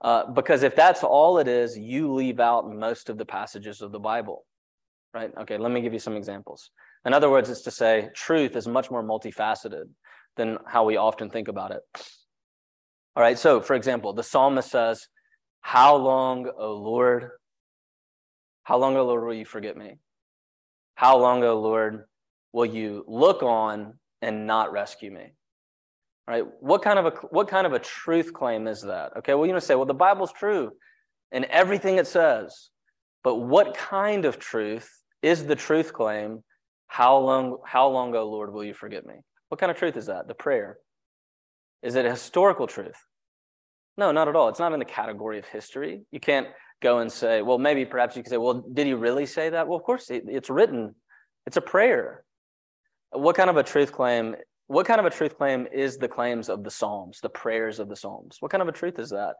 Uh, 0.02 0.32
because 0.32 0.64
if 0.64 0.76
that's 0.76 1.04
all 1.04 1.38
it 1.38 1.48
is, 1.48 1.78
you 1.78 2.14
leave 2.14 2.40
out 2.40 2.70
most 2.70 3.10
of 3.10 3.18
the 3.18 3.26
passages 3.26 3.82
of 3.82 3.92
the 3.92 4.00
Bible, 4.00 4.46
right? 5.14 5.32
Okay, 5.42 5.58
let 5.58 5.72
me 5.72 5.82
give 5.82 5.94
you 5.94 6.00
some 6.00 6.16
examples. 6.16 6.72
In 7.06 7.14
other 7.14 7.30
words, 7.30 7.50
it's 7.50 7.62
to 7.62 7.72
say 7.72 8.10
truth 8.16 8.56
is 8.56 8.68
much 8.68 8.90
more 8.90 9.04
multifaceted 9.04 9.86
than 10.38 10.58
how 10.66 10.86
we 10.86 10.98
often 10.98 11.30
think 11.30 11.48
about 11.48 11.72
it. 11.72 11.82
All 13.16 13.24
right, 13.24 13.38
so 13.38 13.62
for 13.62 13.76
example, 13.76 14.14
the 14.14 14.24
psalmist 14.24 14.70
says, 14.70 15.08
How 15.62 15.96
long, 15.96 16.50
O 16.58 16.74
Lord? 16.74 17.30
How 18.64 18.78
long, 18.78 18.98
O 18.98 19.06
Lord, 19.06 19.24
will 19.24 19.34
you 19.34 19.46
forget 19.46 19.78
me? 19.78 19.98
How 20.96 21.18
long, 21.18 21.44
O 21.44 21.60
Lord, 21.60 22.06
will 22.52 22.66
you 22.66 23.06
look 23.08 23.44
on 23.44 23.94
and 24.22 24.48
not 24.48 24.72
rescue 24.72 25.12
me? 25.12 25.34
All 26.28 26.34
right? 26.36 26.46
What 26.60 26.82
kind 26.82 26.98
of 26.98 27.06
a 27.06 27.12
what 27.30 27.48
kind 27.48 27.68
of 27.68 27.74
a 27.74 27.80
truth 27.80 28.34
claim 28.34 28.68
is 28.68 28.82
that? 28.82 29.16
Okay, 29.18 29.34
well, 29.36 29.46
you 29.46 29.54
know, 29.54 29.60
say, 29.60 29.76
well, 29.76 29.86
the 29.86 29.94
Bible's 29.94 30.34
true 30.34 30.72
and 31.32 31.46
everything 31.46 31.98
it 31.98 32.08
says, 32.08 32.70
but 33.24 33.36
what 33.36 33.76
kind 33.76 34.26
of 34.26 34.40
truth 34.40 34.90
is 35.22 35.46
the 35.46 35.56
truth 35.56 35.94
claim? 35.94 36.44
How 36.88 37.18
long, 37.18 37.58
how 37.66 37.88
long, 37.88 38.16
O 38.16 38.28
Lord, 38.30 38.54
will 38.54 38.64
you 38.64 38.74
forget 38.74 39.06
me? 39.06 39.16
What 39.50 39.60
kind 39.60 39.72
of 39.72 39.78
truth 39.78 39.98
is 39.98 40.08
that? 40.08 40.28
The 40.28 40.34
prayer. 40.34 40.78
Is 41.84 41.96
it 41.96 42.06
a 42.06 42.12
historical 42.12 42.68
truth? 42.68 42.98
No, 43.98 44.12
not 44.12 44.28
at 44.28 44.36
all. 44.36 44.50
It's 44.50 44.60
not 44.60 44.74
in 44.74 44.80
the 44.80 44.86
category 44.86 45.40
of 45.40 45.46
history. 45.46 46.02
You 46.12 46.20
can't 46.20 46.48
go 46.82 47.00
and 47.00 47.12
say, 47.12 47.42
well, 47.42 47.58
maybe 47.58 47.86
perhaps 47.86 48.16
you 48.16 48.24
could 48.24 48.30
say, 48.30 48.38
well, 48.38 48.66
did 48.74 48.88
he 48.88 48.94
really 48.94 49.26
say 49.26 49.50
that? 49.50 49.68
Well, 49.68 49.78
of 49.78 49.84
course, 49.84 50.08
it's 50.10 50.50
written. 50.50 50.96
It's 51.46 51.58
a 51.58 51.62
prayer. 51.62 52.24
What 53.12 53.36
kind 53.36 53.50
of 53.50 53.58
a 53.58 53.64
truth 53.64 53.92
claim 53.92 54.36
what 54.68 54.88
kind 54.88 55.00
of 55.00 55.06
a 55.06 55.12
truth 55.12 55.38
claim 55.38 55.68
is 55.72 55.98
the 55.98 56.08
claims 56.08 56.50
of 56.50 56.64
the 56.64 56.72
Psalms, 56.72 57.20
the 57.22 57.30
prayers 57.30 57.80
of 57.80 57.88
the 57.88 57.96
Psalms? 57.96 58.38
What 58.40 58.52
kind 58.52 58.62
of 58.62 58.68
a 58.68 58.72
truth 58.72 58.98
is 58.98 59.12
that? 59.12 59.36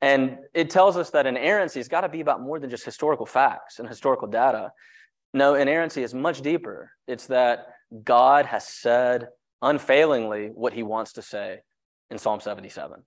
And 0.00 0.38
it 0.54 0.70
tells 0.70 0.96
us 0.96 1.10
that 1.10 1.26
inerrancy 1.26 1.80
has 1.80 1.88
got 1.88 2.02
to 2.02 2.08
be 2.08 2.20
about 2.20 2.40
more 2.40 2.58
than 2.58 2.70
just 2.70 2.84
historical 2.84 3.26
facts 3.26 3.78
and 3.78 3.88
historical 3.88 4.28
data. 4.28 4.72
No, 5.32 5.54
inerrancy 5.54 6.02
is 6.02 6.12
much 6.12 6.40
deeper. 6.40 6.90
It's 7.06 7.26
that 7.26 7.68
God 8.04 8.46
has 8.46 8.66
said 8.66 9.28
unfailingly 9.62 10.50
what 10.52 10.72
he 10.72 10.82
wants 10.82 11.14
to 11.14 11.22
say 11.22 11.60
in 12.10 12.18
Psalm 12.18 12.40
77 12.40 13.02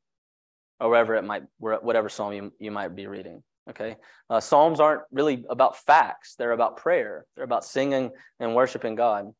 or 0.80 0.90
wherever 0.90 1.16
it 1.16 1.24
might, 1.24 1.44
whatever 1.60 2.10
psalm 2.10 2.34
you, 2.34 2.54
you 2.60 2.72
might 2.72 2.96
be 2.96 3.08
reading. 3.08 3.44
Okay. 3.70 3.96
Uh, 4.30 4.40
Psalms 4.40 4.80
aren't 4.80 5.04
really 5.12 5.46
about 5.50 5.78
facts, 5.78 6.36
they're 6.36 6.52
about 6.52 6.78
prayer, 6.78 7.26
they're 7.36 7.46
about 7.46 7.64
singing 7.64 8.12
and 8.40 8.56
worshiping 8.56 8.96
God. 8.96 9.32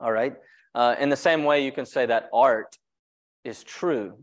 All 0.00 0.12
right. 0.12 0.34
Uh, 0.74 0.94
in 1.00 1.08
the 1.08 1.16
same 1.16 1.44
way, 1.44 1.64
you 1.64 1.72
can 1.72 1.86
say 1.86 2.06
that 2.06 2.28
art 2.32 2.76
is 3.44 3.64
true. 3.64 4.16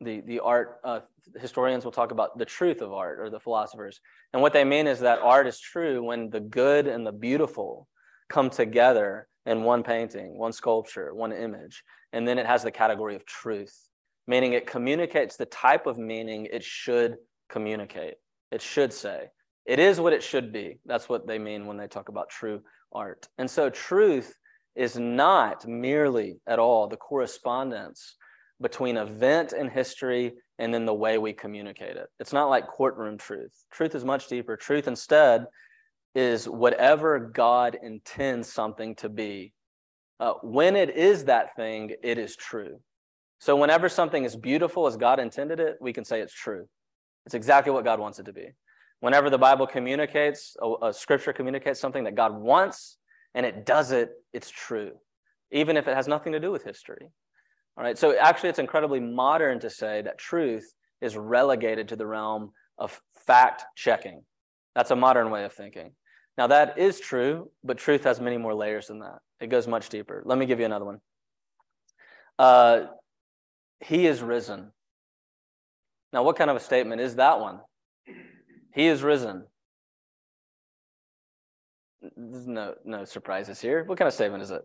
The, 0.00 0.20
the 0.22 0.40
art 0.40 0.78
uh, 0.82 1.00
historians 1.38 1.84
will 1.84 1.92
talk 1.92 2.10
about 2.10 2.38
the 2.38 2.44
truth 2.44 2.80
of 2.80 2.92
art, 2.92 3.20
or 3.20 3.28
the 3.30 3.40
philosophers. 3.40 4.00
And 4.32 4.40
what 4.40 4.52
they 4.52 4.64
mean 4.64 4.86
is 4.86 5.00
that 5.00 5.18
art 5.18 5.46
is 5.46 5.60
true 5.60 6.02
when 6.02 6.30
the 6.30 6.40
good 6.40 6.86
and 6.86 7.06
the 7.06 7.12
beautiful 7.12 7.86
come 8.28 8.48
together 8.48 9.28
in 9.46 9.62
one 9.62 9.82
painting, 9.82 10.38
one 10.38 10.52
sculpture, 10.52 11.14
one 11.14 11.32
image. 11.32 11.82
And 12.12 12.26
then 12.26 12.38
it 12.38 12.46
has 12.46 12.62
the 12.62 12.70
category 12.70 13.14
of 13.16 13.26
truth, 13.26 13.74
meaning 14.26 14.52
it 14.52 14.66
communicates 14.66 15.36
the 15.36 15.46
type 15.46 15.86
of 15.86 15.98
meaning 15.98 16.46
it 16.46 16.62
should 16.62 17.16
communicate. 17.48 18.14
It 18.50 18.62
should 18.62 18.92
say. 18.92 19.28
It 19.66 19.78
is 19.78 20.00
what 20.00 20.12
it 20.12 20.22
should 20.22 20.52
be. 20.52 20.78
That's 20.86 21.08
what 21.08 21.26
they 21.26 21.38
mean 21.38 21.66
when 21.66 21.76
they 21.76 21.86
talk 21.86 22.08
about 22.08 22.30
true 22.30 22.62
art. 22.92 23.28
And 23.38 23.50
so, 23.50 23.70
truth 23.70 24.34
is 24.74 24.96
not 24.96 25.66
merely 25.66 26.40
at 26.46 26.58
all 26.58 26.88
the 26.88 26.96
correspondence 26.96 28.16
between 28.60 28.96
event 28.96 29.52
and 29.52 29.70
history 29.70 30.32
and 30.58 30.72
then 30.72 30.84
the 30.84 30.94
way 30.94 31.18
we 31.18 31.32
communicate 31.32 31.96
it. 31.96 32.06
It's 32.18 32.32
not 32.32 32.50
like 32.50 32.66
courtroom 32.66 33.16
truth. 33.16 33.52
Truth 33.70 33.94
is 33.94 34.04
much 34.04 34.28
deeper. 34.28 34.56
Truth 34.56 34.88
instead 34.88 35.46
is 36.14 36.48
whatever 36.48 37.18
God 37.18 37.78
intends 37.82 38.52
something 38.52 38.94
to 38.96 39.08
be. 39.08 39.52
Uh, 40.18 40.34
when 40.42 40.76
it 40.76 40.96
is 40.96 41.24
that 41.24 41.56
thing, 41.56 41.92
it 42.02 42.18
is 42.18 42.36
true. 42.36 42.80
So 43.38 43.56
whenever 43.56 43.88
something 43.88 44.24
is 44.24 44.36
beautiful 44.36 44.86
as 44.86 44.98
God 44.98 45.18
intended 45.18 45.60
it, 45.60 45.78
we 45.80 45.94
can 45.94 46.04
say 46.04 46.20
it's 46.20 46.34
true. 46.34 46.68
It's 47.24 47.34
exactly 47.34 47.72
what 47.72 47.84
God 47.84 47.98
wants 47.98 48.18
it 48.18 48.26
to 48.26 48.32
be. 48.32 48.48
Whenever 49.00 49.30
the 49.30 49.38
Bible 49.38 49.66
communicates, 49.66 50.56
a, 50.60 50.88
a 50.88 50.92
scripture 50.92 51.32
communicates 51.32 51.80
something 51.80 52.04
that 52.04 52.14
God 52.14 52.34
wants, 52.34 52.98
and 53.34 53.46
it 53.46 53.64
does 53.64 53.92
it, 53.92 54.10
it's 54.34 54.50
true, 54.50 54.92
even 55.50 55.78
if 55.78 55.88
it 55.88 55.96
has 55.96 56.06
nothing 56.06 56.32
to 56.32 56.40
do 56.40 56.50
with 56.50 56.64
history. 56.64 57.06
All 57.80 57.86
right, 57.86 57.96
so 57.96 58.14
actually, 58.14 58.50
it's 58.50 58.58
incredibly 58.58 59.00
modern 59.00 59.58
to 59.60 59.70
say 59.70 60.02
that 60.02 60.18
truth 60.18 60.70
is 61.00 61.16
relegated 61.16 61.88
to 61.88 61.96
the 61.96 62.06
realm 62.06 62.52
of 62.76 63.00
fact 63.26 63.64
checking. 63.74 64.22
That's 64.74 64.90
a 64.90 64.96
modern 64.96 65.30
way 65.30 65.44
of 65.44 65.54
thinking. 65.54 65.92
Now, 66.36 66.48
that 66.48 66.76
is 66.76 67.00
true, 67.00 67.50
but 67.64 67.78
truth 67.78 68.04
has 68.04 68.20
many 68.20 68.36
more 68.36 68.54
layers 68.54 68.88
than 68.88 68.98
that. 68.98 69.20
It 69.40 69.46
goes 69.46 69.66
much 69.66 69.88
deeper. 69.88 70.22
Let 70.26 70.36
me 70.36 70.44
give 70.44 70.60
you 70.60 70.66
another 70.66 70.84
one. 70.84 70.98
Uh, 72.38 72.82
he 73.80 74.06
is 74.06 74.20
risen. 74.20 74.72
Now, 76.12 76.22
what 76.22 76.36
kind 76.36 76.50
of 76.50 76.56
a 76.56 76.60
statement 76.60 77.00
is 77.00 77.14
that 77.14 77.40
one? 77.40 77.60
He 78.74 78.88
is 78.88 79.02
risen 79.02 79.46
there's 82.16 82.46
no 82.46 82.74
no 82.84 83.04
surprises 83.04 83.60
here. 83.60 83.84
What 83.84 83.98
kind 83.98 84.08
of 84.08 84.14
statement 84.14 84.42
is 84.42 84.50
it? 84.50 84.62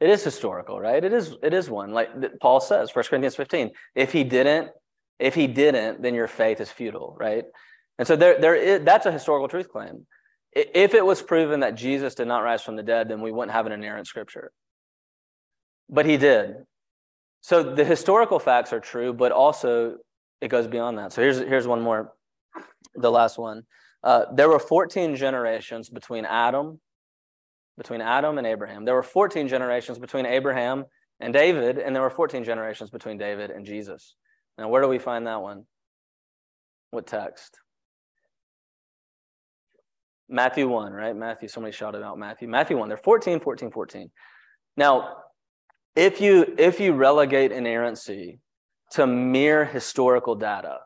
It 0.00 0.10
is 0.10 0.24
historical, 0.24 0.80
right? 0.80 1.02
It 1.02 1.12
is 1.12 1.36
it 1.42 1.54
is 1.54 1.70
one. 1.70 1.92
Like 1.92 2.10
Paul 2.40 2.60
says, 2.60 2.94
1 2.94 3.04
Corinthians 3.04 3.36
15. 3.36 3.70
If 3.94 4.12
he 4.12 4.24
didn't, 4.24 4.70
if 5.18 5.34
he 5.34 5.46
didn't, 5.46 6.02
then 6.02 6.14
your 6.14 6.26
faith 6.26 6.60
is 6.60 6.70
futile, 6.70 7.16
right? 7.18 7.44
And 7.98 8.06
so 8.06 8.16
there 8.16 8.40
there 8.40 8.54
is 8.56 8.84
that's 8.84 9.06
a 9.06 9.12
historical 9.12 9.48
truth 9.48 9.68
claim. 9.70 10.06
If 10.52 10.94
it 10.94 11.04
was 11.04 11.22
proven 11.22 11.60
that 11.60 11.74
Jesus 11.74 12.14
did 12.14 12.28
not 12.28 12.40
rise 12.40 12.62
from 12.62 12.76
the 12.76 12.82
dead, 12.82 13.08
then 13.08 13.20
we 13.20 13.32
wouldn't 13.32 13.52
have 13.52 13.66
an 13.66 13.72
inerrant 13.72 14.06
scripture. 14.06 14.52
But 15.88 16.06
he 16.06 16.16
did. 16.16 16.56
So 17.40 17.74
the 17.74 17.84
historical 17.84 18.38
facts 18.38 18.72
are 18.72 18.80
true, 18.80 19.12
but 19.12 19.30
also 19.32 19.96
it 20.40 20.48
goes 20.48 20.66
beyond 20.66 20.98
that. 20.98 21.12
So 21.12 21.22
here's 21.22 21.38
here's 21.38 21.66
one 21.66 21.82
more, 21.82 22.12
the 22.94 23.10
last 23.10 23.38
one. 23.38 23.62
Uh, 24.02 24.26
there 24.34 24.48
were 24.48 24.58
14 24.58 25.16
generations 25.16 25.88
between 25.88 26.26
Adam, 26.26 26.80
between 27.76 28.00
Adam 28.00 28.38
and 28.38 28.46
Abraham. 28.46 28.84
There 28.84 28.94
were 28.94 29.02
14 29.02 29.48
generations 29.48 29.98
between 29.98 30.26
Abraham 30.26 30.84
and 31.20 31.32
David, 31.32 31.78
and 31.78 31.94
there 31.94 32.02
were 32.02 32.10
14 32.10 32.44
generations 32.44 32.90
between 32.90 33.18
David 33.18 33.50
and 33.50 33.64
Jesus. 33.64 34.14
Now, 34.58 34.68
where 34.68 34.82
do 34.82 34.88
we 34.88 34.98
find 34.98 35.26
that 35.26 35.42
one? 35.42 35.64
What 36.90 37.06
text? 37.06 37.58
Matthew 40.28 40.68
1, 40.68 40.92
right? 40.92 41.14
Matthew, 41.14 41.48
somebody 41.48 41.72
shouted 41.72 42.02
out 42.02 42.18
Matthew. 42.18 42.48
Matthew 42.48 42.78
1, 42.78 42.88
they're 42.88 42.96
14, 42.96 43.40
14, 43.40 43.70
14. 43.70 44.10
Now, 44.76 45.16
if 45.94 46.20
you 46.20 46.54
if 46.58 46.80
you 46.80 46.92
relegate 46.92 47.52
inerrancy 47.52 48.40
to 48.92 49.06
mere 49.06 49.64
historical 49.64 50.34
data, 50.34 50.78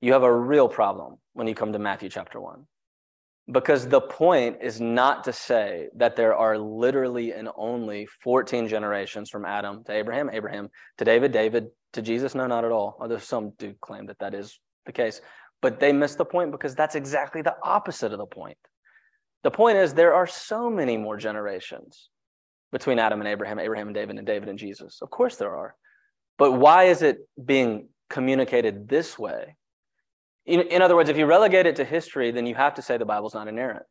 you 0.00 0.12
have 0.12 0.22
a 0.22 0.34
real 0.34 0.68
problem 0.68 1.16
when 1.32 1.46
you 1.46 1.54
come 1.54 1.72
to 1.72 1.78
Matthew 1.78 2.08
chapter 2.08 2.40
1. 2.40 2.66
Because 3.50 3.88
the 3.88 4.00
point 4.00 4.58
is 4.62 4.80
not 4.80 5.24
to 5.24 5.32
say 5.32 5.88
that 5.96 6.14
there 6.14 6.36
are 6.36 6.56
literally 6.56 7.32
and 7.32 7.48
only 7.56 8.06
14 8.22 8.68
generations 8.68 9.28
from 9.28 9.44
Adam 9.44 9.82
to 9.84 9.92
Abraham, 9.92 10.30
Abraham 10.32 10.68
to 10.98 11.04
David, 11.04 11.32
David 11.32 11.68
to 11.94 12.02
Jesus. 12.02 12.34
No, 12.34 12.46
not 12.46 12.64
at 12.64 12.70
all. 12.70 12.96
Oh, 12.98 13.02
Although 13.02 13.18
some 13.18 13.50
do 13.58 13.74
claim 13.80 14.06
that 14.06 14.20
that 14.20 14.34
is 14.34 14.60
the 14.86 14.92
case. 14.92 15.20
But 15.62 15.80
they 15.80 15.92
miss 15.92 16.14
the 16.14 16.24
point 16.24 16.52
because 16.52 16.74
that's 16.74 16.94
exactly 16.94 17.42
the 17.42 17.56
opposite 17.62 18.12
of 18.12 18.18
the 18.18 18.26
point. 18.26 18.56
The 19.42 19.50
point 19.50 19.78
is 19.78 19.94
there 19.94 20.14
are 20.14 20.26
so 20.26 20.70
many 20.70 20.96
more 20.96 21.16
generations 21.16 22.08
between 22.72 22.98
Adam 22.98 23.20
and 23.20 23.28
Abraham, 23.28 23.58
Abraham 23.58 23.88
and 23.88 23.94
David, 23.94 24.16
and 24.16 24.26
David 24.26 24.48
and 24.48 24.58
Jesus. 24.58 25.00
Of 25.02 25.10
course 25.10 25.36
there 25.36 25.54
are. 25.54 25.74
But 26.38 26.52
why 26.52 26.84
is 26.84 27.02
it 27.02 27.18
being 27.42 27.88
communicated 28.08 28.88
this 28.88 29.18
way? 29.18 29.56
In, 30.46 30.60
in 30.60 30.82
other 30.82 30.96
words, 30.96 31.08
if 31.08 31.16
you 31.16 31.26
relegate 31.26 31.66
it 31.66 31.76
to 31.76 31.84
history, 31.84 32.30
then 32.30 32.46
you 32.46 32.54
have 32.54 32.74
to 32.74 32.82
say 32.82 32.96
the 32.96 33.04
Bible's 33.04 33.34
not 33.34 33.48
inerrant. 33.48 33.84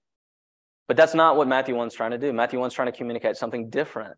But 0.87 0.97
that's 0.97 1.13
not 1.13 1.37
what 1.37 1.47
Matthew 1.47 1.75
1's 1.75 1.93
trying 1.93 2.11
to 2.11 2.17
do. 2.17 2.33
Matthew 2.33 2.59
1's 2.59 2.73
trying 2.73 2.91
to 2.91 2.97
communicate 2.97 3.37
something 3.37 3.69
different. 3.69 4.17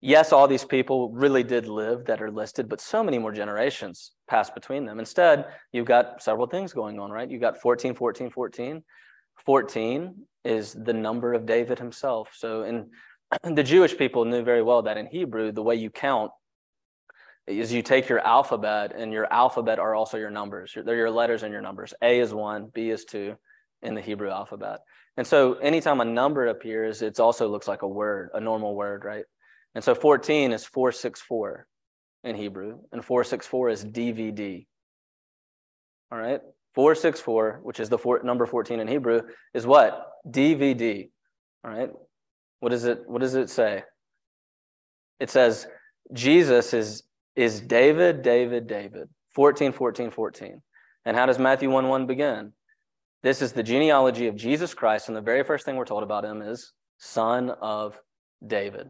Yes, 0.00 0.32
all 0.32 0.48
these 0.48 0.64
people 0.64 1.10
really 1.10 1.42
did 1.42 1.66
live 1.66 2.06
that 2.06 2.22
are 2.22 2.30
listed, 2.30 2.70
but 2.70 2.80
so 2.80 3.04
many 3.04 3.18
more 3.18 3.32
generations 3.32 4.12
passed 4.26 4.54
between 4.54 4.86
them. 4.86 4.98
Instead, 4.98 5.44
you've 5.72 5.86
got 5.86 6.22
several 6.22 6.46
things 6.46 6.72
going 6.72 6.98
on, 6.98 7.10
right? 7.10 7.30
You've 7.30 7.42
got 7.42 7.60
14, 7.60 7.94
14, 7.94 8.30
14. 8.30 8.82
14 9.44 10.14
is 10.44 10.72
the 10.72 10.94
number 10.94 11.34
of 11.34 11.44
David 11.44 11.78
himself. 11.78 12.30
So 12.34 12.62
in 12.62 12.88
the 13.54 13.62
Jewish 13.62 13.96
people 13.96 14.24
knew 14.24 14.42
very 14.42 14.62
well 14.62 14.82
that 14.82 14.96
in 14.96 15.06
Hebrew, 15.06 15.52
the 15.52 15.62
way 15.62 15.74
you 15.74 15.90
count 15.90 16.30
is 17.58 17.72
you 17.72 17.82
take 17.82 18.08
your 18.08 18.20
alphabet, 18.20 18.92
and 18.96 19.12
your 19.12 19.32
alphabet 19.32 19.78
are 19.78 19.94
also 19.94 20.16
your 20.16 20.30
numbers. 20.30 20.76
They're 20.76 20.96
your 20.96 21.10
letters 21.10 21.42
and 21.42 21.52
your 21.52 21.62
numbers. 21.62 21.94
A 22.02 22.20
is 22.20 22.32
one, 22.32 22.70
B 22.72 22.90
is 22.90 23.04
two 23.04 23.36
in 23.82 23.94
the 23.94 24.00
Hebrew 24.00 24.30
alphabet. 24.30 24.80
And 25.16 25.26
so 25.26 25.54
anytime 25.54 26.00
a 26.00 26.04
number 26.04 26.46
appears, 26.46 27.02
it 27.02 27.18
also 27.18 27.48
looks 27.48 27.68
like 27.68 27.82
a 27.82 27.88
word, 27.88 28.30
a 28.34 28.40
normal 28.40 28.74
word, 28.74 29.04
right? 29.04 29.24
And 29.74 29.82
so 29.82 29.94
14 29.94 30.52
is 30.52 30.64
464 30.64 31.66
in 32.24 32.36
Hebrew, 32.36 32.78
and 32.92 33.04
464 33.04 33.68
is 33.70 33.84
DVD. 33.84 34.66
All 36.12 36.18
right? 36.18 36.40
464, 36.74 37.60
which 37.62 37.80
is 37.80 37.88
the 37.88 37.98
four, 37.98 38.20
number 38.22 38.46
14 38.46 38.80
in 38.80 38.88
Hebrew, 38.88 39.22
is 39.54 39.66
what? 39.66 40.06
DVD. 40.28 41.08
All 41.64 41.70
right? 41.70 41.90
What 42.60 42.70
does 42.70 42.84
it 42.84 43.00
what 43.06 43.20
does 43.20 43.34
it 43.34 43.50
say? 43.50 43.82
It 45.18 45.30
says 45.30 45.66
Jesus 46.12 46.72
is 46.74 47.02
is 47.36 47.60
David, 47.60 48.22
David, 48.22 48.66
David. 48.66 49.08
14, 49.34 49.72
14, 49.72 50.10
14. 50.10 50.62
And 51.04 51.16
how 51.16 51.26
does 51.26 51.38
Matthew 51.38 51.70
1 51.70 51.88
1 51.88 52.06
begin? 52.06 52.52
This 53.22 53.42
is 53.42 53.52
the 53.52 53.62
genealogy 53.62 54.26
of 54.28 54.36
Jesus 54.36 54.74
Christ, 54.74 55.08
and 55.08 55.16
the 55.16 55.20
very 55.20 55.44
first 55.44 55.64
thing 55.64 55.76
we're 55.76 55.84
told 55.84 56.02
about 56.02 56.24
him 56.24 56.42
is 56.42 56.72
son 56.98 57.50
of 57.50 57.98
David. 58.46 58.88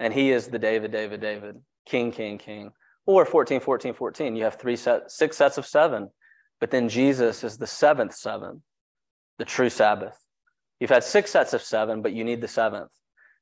And 0.00 0.12
he 0.12 0.30
is 0.30 0.48
the 0.48 0.58
David, 0.58 0.92
David, 0.92 1.20
David, 1.20 1.56
King, 1.86 2.12
King, 2.12 2.38
King. 2.38 2.72
Or 3.06 3.24
14, 3.24 3.60
14, 3.60 3.94
14. 3.94 4.36
You 4.36 4.44
have 4.44 4.56
three 4.56 4.76
set, 4.76 5.10
six 5.10 5.36
sets 5.36 5.58
of 5.58 5.66
seven. 5.66 6.10
But 6.60 6.70
then 6.70 6.88
Jesus 6.88 7.44
is 7.44 7.56
the 7.56 7.66
seventh 7.66 8.14
seven, 8.14 8.62
the 9.38 9.44
true 9.44 9.70
Sabbath. 9.70 10.18
You've 10.80 10.90
had 10.90 11.04
six 11.04 11.30
sets 11.30 11.52
of 11.52 11.62
seven, 11.62 12.02
but 12.02 12.12
you 12.12 12.24
need 12.24 12.40
the 12.40 12.48
seventh. 12.48 12.90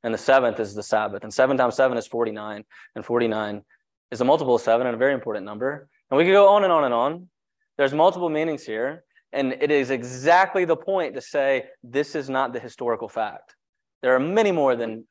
And 0.03 0.15
the 0.15 0.19
seventh 0.19 0.61
is 0.61 0.75
the 0.75 0.83
Sabbath. 0.83 1.25
And 1.25 1.33
seven 1.33 1.57
times 1.57 1.75
seven 1.75 1.99
is 1.99 2.07
49. 2.07 2.65
And 2.95 3.05
49 3.05 3.63
is 4.11 4.21
a 4.21 4.25
multiple 4.25 4.55
of 4.55 4.63
seven 4.63 4.87
and 4.87 4.95
a 4.95 4.99
very 4.99 5.15
important 5.15 5.45
number. 5.45 5.89
And 6.11 6.19
we 6.19 6.25
could 6.25 6.33
go 6.33 6.49
on 6.49 6.65
and 6.65 6.73
on 6.73 6.85
and 6.85 6.95
on. 6.95 7.29
There's 7.77 7.93
multiple 7.93 8.29
meanings 8.29 8.65
here. 8.65 9.05
And 9.33 9.55
it 9.61 9.71
is 9.71 9.91
exactly 9.91 10.65
the 10.65 10.77
point 10.77 11.15
to 11.15 11.21
say 11.21 11.65
this 11.83 12.15
is 12.15 12.31
not 12.31 12.53
the 12.53 12.61
historical 12.61 13.09
fact. 13.09 13.55
There 14.03 14.15
are 14.15 14.21
many 14.21 14.53
more 14.53 14.77
than 14.77 15.05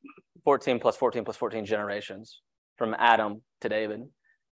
14 0.46 0.80
plus 0.80 0.96
14 0.96 1.24
plus 1.26 1.36
14 1.36 1.66
generations 1.66 2.42
from 2.78 2.96
Adam 2.98 3.42
to 3.62 3.70
David. 3.70 4.02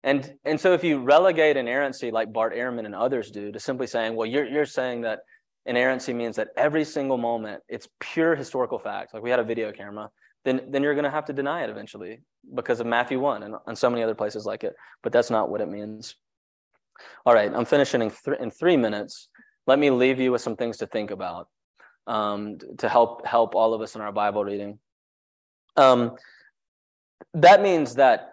And, 0.04 0.36
and 0.44 0.60
so 0.60 0.74
if 0.74 0.84
you 0.84 1.00
relegate 1.00 1.58
inerrancy 1.58 2.12
like 2.12 2.32
Bart 2.32 2.54
Ehrman 2.54 2.86
and 2.86 2.94
others 2.94 3.32
do 3.32 3.52
to 3.52 3.60
simply 3.60 3.88
saying, 3.88 4.16
well, 4.16 4.28
you're, 4.28 4.46
you're 4.46 4.66
saying 4.66 5.02
that 5.02 5.20
inerrancy 5.66 6.14
means 6.14 6.36
that 6.36 6.50
every 6.56 6.84
single 6.84 7.18
moment 7.18 7.64
it's 7.68 7.88
pure 8.00 8.36
historical 8.36 8.78
fact, 8.78 9.14
like 9.14 9.24
we 9.24 9.32
had 9.32 9.40
a 9.40 9.44
video 9.44 9.72
camera, 9.72 10.10
then, 10.46 10.62
then 10.70 10.84
you're 10.84 10.94
going 10.94 11.04
to 11.04 11.12
have 11.12 11.26
to 11.26 11.34
deny 11.34 11.64
it 11.64 11.70
eventually 11.70 12.22
because 12.54 12.80
of 12.80 12.86
Matthew 12.88 13.20
1 13.20 13.44
and, 13.44 13.56
and 13.68 13.78
so 13.78 13.90
many 13.90 14.04
other 14.04 14.16
places 14.16 14.46
like 14.46 14.64
it. 14.64 14.76
But 15.04 15.12
that's 15.12 15.30
not 15.30 15.50
what 15.50 15.60
it 15.60 15.68
means. 15.68 16.16
All 17.26 17.34
right, 17.34 17.52
I'm 17.54 17.66
finishing 17.66 18.02
in, 18.02 18.12
th- 18.12 18.40
in 18.40 18.52
three 18.52 18.78
minutes. 18.78 19.28
Let 19.68 19.80
me 19.80 19.90
leave 19.90 20.20
you 20.20 20.32
with 20.32 20.42
some 20.42 20.56
things 20.56 20.78
to 20.78 20.88
think 20.88 21.12
about 21.12 21.50
um, 22.08 22.58
to 22.78 22.88
help 22.88 23.26
help 23.26 23.56
all 23.56 23.74
of 23.74 23.82
us 23.82 23.96
in 23.96 24.02
our 24.02 24.12
Bible 24.12 24.46
reading. 24.46 24.80
Um, 25.76 26.16
that 27.34 27.62
means 27.62 27.96
that 27.96 28.30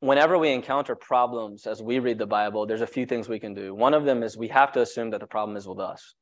whenever 0.00 0.38
we 0.38 0.50
encounter 0.50 0.96
problems 0.96 1.66
as 1.66 1.82
we 1.82 1.98
read 1.98 2.18
the 2.18 2.26
Bible, 2.26 2.66
there's 2.66 2.80
a 2.80 2.86
few 2.86 3.06
things 3.06 3.28
we 3.28 3.38
can 3.38 3.54
do. 3.54 3.74
One 3.74 3.94
of 3.94 4.04
them 4.04 4.22
is 4.22 4.36
we 4.36 4.48
have 4.48 4.72
to 4.72 4.80
assume 4.80 5.10
that 5.10 5.20
the 5.20 5.26
problem 5.26 5.56
is 5.56 5.68
with 5.68 5.78
us. 5.78 6.14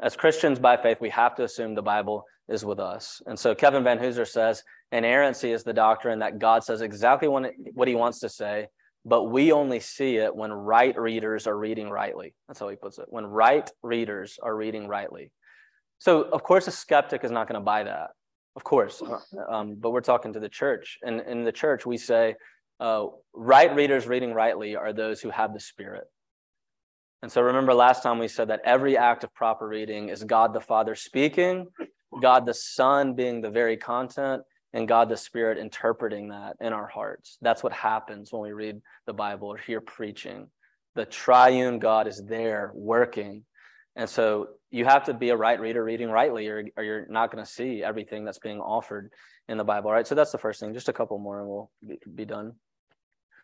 As 0.00 0.16
Christians 0.16 0.58
by 0.58 0.76
faith, 0.76 0.98
we 1.00 1.10
have 1.10 1.34
to 1.36 1.44
assume 1.44 1.74
the 1.74 1.82
Bible 1.82 2.24
is 2.48 2.64
with 2.64 2.78
us. 2.78 3.22
And 3.26 3.38
so 3.38 3.54
Kevin 3.54 3.82
Vanhoozer 3.82 4.26
says 4.26 4.62
inerrancy 4.92 5.52
is 5.52 5.64
the 5.64 5.72
doctrine 5.72 6.18
that 6.18 6.38
God 6.38 6.62
says 6.62 6.80
exactly 6.82 7.28
what 7.28 7.88
he 7.88 7.94
wants 7.94 8.20
to 8.20 8.28
say, 8.28 8.68
but 9.04 9.24
we 9.24 9.52
only 9.52 9.80
see 9.80 10.16
it 10.16 10.34
when 10.34 10.52
right 10.52 10.96
readers 10.98 11.46
are 11.46 11.56
reading 11.56 11.88
rightly. 11.90 12.34
That's 12.46 12.60
how 12.60 12.68
he 12.68 12.76
puts 12.76 12.98
it. 12.98 13.06
When 13.08 13.26
right 13.26 13.68
readers 13.82 14.38
are 14.42 14.54
reading 14.54 14.86
rightly. 14.86 15.32
So, 15.98 16.24
of 16.24 16.42
course, 16.42 16.68
a 16.68 16.72
skeptic 16.72 17.24
is 17.24 17.30
not 17.30 17.48
going 17.48 17.58
to 17.58 17.64
buy 17.64 17.84
that. 17.84 18.10
Of 18.54 18.64
course. 18.64 19.02
Uh, 19.02 19.18
um, 19.50 19.76
but 19.76 19.90
we're 19.90 20.00
talking 20.00 20.32
to 20.34 20.40
the 20.40 20.48
church. 20.48 20.98
And 21.02 21.20
in 21.22 21.44
the 21.44 21.52
church, 21.52 21.86
we 21.86 21.96
say 21.96 22.34
uh, 22.80 23.06
right 23.32 23.74
readers 23.74 24.06
reading 24.06 24.34
rightly 24.34 24.76
are 24.76 24.92
those 24.92 25.20
who 25.20 25.30
have 25.30 25.54
the 25.54 25.60
Spirit. 25.60 26.04
And 27.22 27.32
so 27.32 27.42
remember 27.42 27.74
last 27.74 28.02
time 28.02 28.18
we 28.18 28.28
said 28.28 28.48
that 28.48 28.60
every 28.64 28.96
act 28.96 29.24
of 29.24 29.34
proper 29.34 29.66
reading 29.66 30.10
is 30.10 30.22
God 30.22 30.52
the 30.52 30.60
Father 30.60 30.94
speaking, 30.94 31.66
God 32.20 32.46
the 32.46 32.54
Son 32.54 33.14
being 33.14 33.40
the 33.40 33.50
very 33.50 33.76
content, 33.76 34.42
and 34.72 34.86
God 34.86 35.08
the 35.08 35.16
Spirit 35.16 35.58
interpreting 35.58 36.28
that 36.28 36.56
in 36.60 36.72
our 36.72 36.86
hearts. 36.86 37.38
That's 37.40 37.62
what 37.62 37.72
happens 37.72 38.32
when 38.32 38.42
we 38.42 38.52
read 38.52 38.80
the 39.06 39.14
Bible 39.14 39.48
or 39.48 39.56
hear 39.56 39.80
preaching. 39.80 40.48
The 40.94 41.06
triune 41.06 41.78
God 41.78 42.06
is 42.06 42.22
there 42.26 42.72
working. 42.74 43.44
And 43.96 44.08
so 44.08 44.48
you 44.70 44.84
have 44.84 45.04
to 45.04 45.14
be 45.14 45.30
a 45.30 45.36
right 45.36 45.58
reader 45.58 45.82
reading 45.82 46.10
rightly, 46.10 46.48
or, 46.48 46.64
or 46.76 46.84
you're 46.84 47.06
not 47.08 47.32
going 47.32 47.42
to 47.44 47.50
see 47.50 47.82
everything 47.82 48.24
that's 48.24 48.38
being 48.38 48.60
offered 48.60 49.10
in 49.48 49.56
the 49.56 49.64
Bible. 49.64 49.90
Right. 49.90 50.06
So 50.06 50.14
that's 50.14 50.32
the 50.32 50.38
first 50.38 50.60
thing. 50.60 50.74
Just 50.74 50.90
a 50.90 50.92
couple 50.92 51.18
more 51.18 51.40
and 51.40 51.48
we'll 51.48 51.70
be, 51.86 51.98
be 52.14 52.24
done. 52.26 52.52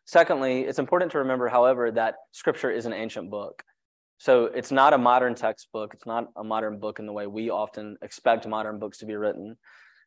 Secondly, 0.05 0.63
it's 0.63 0.79
important 0.79 1.13
to 1.13 1.19
remember, 1.19 1.49
however, 1.49 1.91
that 1.93 2.17
scripture 2.33 2.71
is 2.71 2.87
an 2.87 2.93
ancient 2.93 3.31
book. 3.31 3.63
So 4.19 4.45
it's 4.45 4.71
not 4.71 4.93
a 4.93 4.99
modern 4.99 5.35
textbook. 5.35 5.95
It's 5.95 6.07
not 6.07 6.29
a 6.37 6.45
modern 6.45 6.79
book 6.79 6.99
in 6.99 7.07
the 7.07 7.13
way 7.13 7.27
we 7.27 7.51
often 7.51 7.97
expect 8.03 8.47
modern 8.47 8.79
books 8.79 8.99
to 8.99 9.07
be 9.07 9.17
written. 9.17 9.57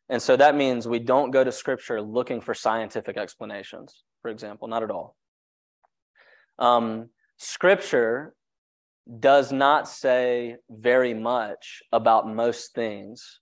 And 0.10 0.22
so 0.22 0.38
that 0.38 0.56
means 0.56 0.88
we 0.88 1.00
don't 1.00 1.32
go 1.32 1.44
to 1.44 1.52
scripture 1.52 2.02
looking 2.02 2.40
for 2.40 2.54
scientific 2.54 3.18
explanations, 3.18 4.04
for 4.22 4.30
example, 4.30 4.68
not 4.68 4.84
at 4.84 4.92
all. 4.92 5.16
Um, 6.60 7.10
scripture 7.38 8.34
does 9.20 9.52
not 9.52 9.88
say 9.88 10.58
very 10.70 11.14
much 11.14 11.82
about 11.92 12.28
most 12.28 12.74
things, 12.74 13.40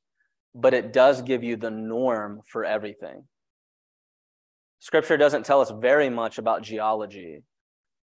but 0.55 0.73
it 0.73 0.93
does 0.93 1.21
give 1.21 1.43
you 1.43 1.55
the 1.55 1.71
norm 1.71 2.41
for 2.47 2.65
everything. 2.65 3.27
Scripture 4.83 5.15
doesn't 5.15 5.45
tell 5.45 5.61
us 5.61 5.71
very 5.71 6.09
much 6.09 6.39
about 6.39 6.61
geology, 6.61 7.41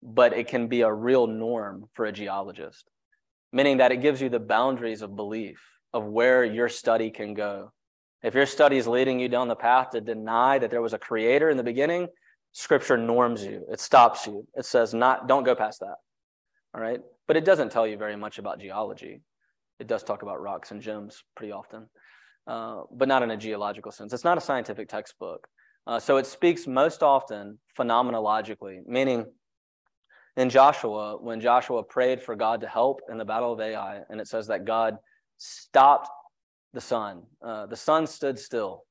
but 0.03 0.33
it 0.33 0.49
can 0.49 0.69
be 0.69 0.81
a 0.81 0.91
real 0.91 1.27
norm 1.27 1.85
for 1.93 2.07
a 2.07 2.13
geologist, 2.13 2.89
meaning 3.53 3.77
that 3.77 3.93
it 3.93 4.01
gives 4.01 4.23
you 4.23 4.31
the 4.31 4.41
boundaries 4.41 5.03
of 5.03 5.15
belief 5.15 5.63
of 5.93 6.07
where 6.07 6.43
your 6.47 6.71
study 6.71 7.11
can 7.11 7.35
go. 7.35 7.71
If 8.23 8.35
your 8.35 8.47
study 8.47 8.79
is 8.79 8.89
leading 8.89 9.21
you 9.21 9.29
down 9.29 9.49
the 9.49 9.55
path 9.55 9.91
to 9.91 10.01
deny 10.01 10.59
that 10.61 10.71
there 10.71 10.81
was 10.81 10.95
a 10.95 10.99
creator 10.99 11.51
in 11.51 11.59
the 11.59 11.63
beginning, 11.63 12.09
scripture 12.53 12.97
norms 12.97 13.45
you. 13.45 13.67
It 13.71 13.79
stops 13.79 14.27
you. 14.27 14.47
It 14.55 14.65
says 14.65 14.95
not 14.95 15.29
don't 15.29 15.45
go 15.45 15.55
past 15.55 15.81
that. 15.81 15.97
All 16.75 16.81
right? 16.81 17.01
But 17.29 17.37
it 17.37 17.45
doesn't 17.45 17.71
tell 17.71 17.87
you 17.87 17.99
very 17.99 18.17
much 18.17 18.39
about 18.39 18.61
geology. 18.61 19.21
It 19.79 19.89
does 19.89 20.03
talk 20.03 20.23
about 20.23 20.41
rocks 20.41 20.71
and 20.71 20.81
gems 20.81 21.23
pretty 21.37 21.53
often, 21.53 21.91
uh, 22.47 22.85
but 22.91 23.09
not 23.09 23.23
in 23.23 23.31
a 23.31 23.37
geological 23.37 23.93
sense. 23.93 24.15
It's 24.15 24.25
not 24.25 24.39
a 24.39 24.41
scientific 24.41 24.89
textbook. 24.89 25.47
Uh, 25.87 25.99
so 25.99 26.17
it 26.17 26.27
speaks 26.27 26.67
most 26.67 27.03
often 27.03 27.59
phenomenologically, 27.79 28.87
meaning 28.87 29.27
in 30.37 30.49
Joshua, 30.49 31.17
when 31.21 31.41
Joshua 31.41 31.83
prayed 31.83 32.23
for 32.23 32.35
God 32.37 32.61
to 32.61 32.69
help 32.69 33.01
in 33.11 33.19
the 33.19 33.25
battle 33.25 33.53
of 33.53 33.61
Ai, 33.61 34.01
and 34.09 34.21
it 34.21 34.29
says 34.29 34.47
that 34.47 34.65
God 34.65 34.97
stopped 35.39 36.09
the 36.73 36.81
sun. 36.81 37.23
Uh, 37.45 37.67
the 37.67 37.77
sun 37.77 38.07
stood 38.07 38.39
still, 38.39 38.85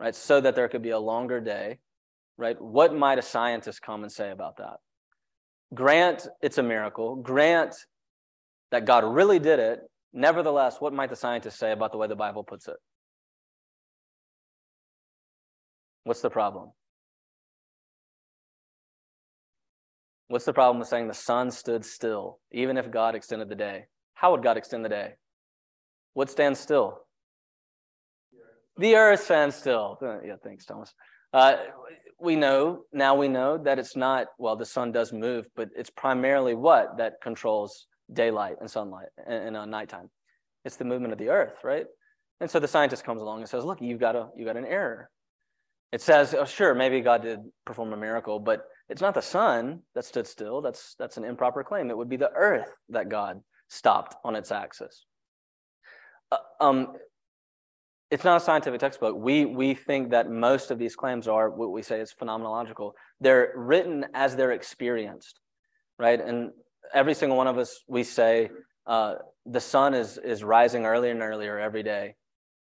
right, 0.00 0.14
so 0.14 0.40
that 0.40 0.56
there 0.56 0.68
could 0.68 0.82
be 0.82 0.90
a 0.90 0.98
longer 0.98 1.40
day, 1.40 1.78
right? 2.36 2.60
What 2.60 2.94
might 2.94 3.18
a 3.18 3.22
scientist 3.22 3.82
come 3.82 4.02
and 4.02 4.10
say 4.10 4.30
about 4.30 4.56
that? 4.56 4.78
Grant 5.74 6.26
it's 6.42 6.58
a 6.58 6.62
miracle. 6.62 7.16
Grant 7.16 7.74
that 8.72 8.84
God 8.84 9.04
really 9.04 9.38
did 9.38 9.58
it. 9.58 9.80
Nevertheless, 10.12 10.80
what 10.80 10.92
might 10.92 11.10
the 11.10 11.16
scientists 11.16 11.58
say 11.58 11.70
about 11.70 11.92
the 11.92 11.98
way 11.98 12.08
the 12.08 12.16
Bible 12.16 12.42
puts 12.42 12.66
it? 12.66 12.76
What's 16.04 16.20
the 16.20 16.30
problem? 16.30 16.72
What's 20.28 20.44
the 20.44 20.52
problem 20.52 20.78
with 20.78 20.88
saying 20.88 21.08
the 21.08 21.14
sun 21.14 21.50
stood 21.50 21.84
still, 21.84 22.38
even 22.52 22.76
if 22.76 22.90
God 22.90 23.14
extended 23.14 23.48
the 23.48 23.56
day? 23.56 23.86
How 24.14 24.30
would 24.30 24.42
God 24.42 24.56
extend 24.56 24.84
the 24.84 24.88
day? 24.88 25.14
What 26.14 26.30
stands 26.30 26.60
still? 26.60 27.00
The 28.76 28.94
earth 28.94 29.24
stands 29.24 29.56
still. 29.56 29.98
Uh, 30.00 30.20
yeah, 30.22 30.36
thanks, 30.42 30.64
Thomas. 30.64 30.94
Uh, 31.32 31.54
we 32.20 32.36
know, 32.36 32.84
now 32.92 33.14
we 33.14 33.28
know 33.28 33.58
that 33.58 33.78
it's 33.78 33.96
not, 33.96 34.28
well, 34.38 34.56
the 34.56 34.66
sun 34.66 34.92
does 34.92 35.12
move, 35.12 35.46
but 35.56 35.68
it's 35.76 35.90
primarily 35.90 36.54
what 36.54 36.98
that 36.98 37.14
controls 37.22 37.86
daylight 38.12 38.56
and 38.60 38.70
sunlight 38.70 39.08
and, 39.26 39.48
and 39.48 39.56
uh, 39.56 39.66
nighttime. 39.66 40.10
It's 40.64 40.76
the 40.76 40.84
movement 40.84 41.12
of 41.12 41.18
the 41.18 41.28
earth, 41.28 41.54
right? 41.64 41.86
And 42.40 42.50
so 42.50 42.60
the 42.60 42.68
scientist 42.68 43.04
comes 43.04 43.20
along 43.20 43.40
and 43.40 43.48
says, 43.48 43.64
look, 43.64 43.80
you've 43.80 44.00
got, 44.00 44.16
a, 44.16 44.28
you've 44.36 44.46
got 44.46 44.56
an 44.56 44.66
error. 44.66 45.10
It 45.92 46.00
says, 46.00 46.34
oh, 46.34 46.44
sure, 46.44 46.74
maybe 46.74 47.00
God 47.00 47.22
did 47.22 47.40
perform 47.64 47.92
a 47.92 47.96
miracle, 47.96 48.38
but 48.38 48.62
it's 48.88 49.02
not 49.02 49.14
the 49.14 49.22
sun 49.22 49.80
that 49.94 50.04
stood 50.04 50.26
still. 50.26 50.60
That's, 50.60 50.94
that's 50.98 51.16
an 51.16 51.24
improper 51.24 51.64
claim. 51.64 51.90
It 51.90 51.96
would 51.96 52.08
be 52.08 52.16
the 52.16 52.30
earth 52.32 52.70
that 52.90 53.08
God 53.08 53.40
stopped 53.68 54.16
on 54.24 54.36
its 54.36 54.52
axis. 54.52 55.04
Uh, 56.30 56.36
um, 56.60 56.96
it's 58.10 58.24
not 58.24 58.40
a 58.40 58.44
scientific 58.44 58.80
textbook. 58.80 59.16
We, 59.16 59.44
we 59.44 59.74
think 59.74 60.10
that 60.10 60.30
most 60.30 60.70
of 60.70 60.78
these 60.78 60.96
claims 60.96 61.28
are 61.28 61.50
what 61.50 61.70
we 61.70 61.82
say 61.82 62.00
is 62.00 62.12
phenomenological. 62.12 62.92
They're 63.20 63.52
written 63.56 64.06
as 64.14 64.36
they're 64.36 64.52
experienced, 64.52 65.38
right? 65.98 66.20
And 66.20 66.50
every 66.92 67.14
single 67.14 67.36
one 67.36 67.46
of 67.46 67.58
us, 67.58 67.82
we 67.88 68.04
say 68.04 68.50
uh, 68.86 69.14
the 69.46 69.60
sun 69.60 69.94
is, 69.94 70.18
is 70.18 70.42
rising 70.42 70.86
earlier 70.86 71.12
and 71.12 71.22
earlier 71.22 71.58
every 71.58 71.82
day 71.82 72.14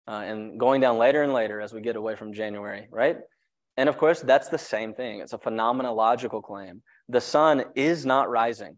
uh, 0.09 0.23
and 0.23 0.59
going 0.59 0.81
down 0.81 0.97
later 0.97 1.21
and 1.21 1.33
later 1.33 1.61
as 1.61 1.71
we 1.71 1.81
get 1.81 1.95
away 1.95 2.15
from 2.15 2.33
January, 2.33 2.87
right? 2.89 3.17
And 3.77 3.87
of 3.87 3.97
course, 3.97 4.21
that's 4.21 4.49
the 4.49 4.57
same 4.57 4.93
thing. 4.95 5.19
It's 5.19 5.33
a 5.33 5.37
phenomenological 5.37 6.41
claim. 6.41 6.81
The 7.07 7.21
sun 7.21 7.65
is 7.75 8.05
not 8.05 8.29
rising. 8.29 8.77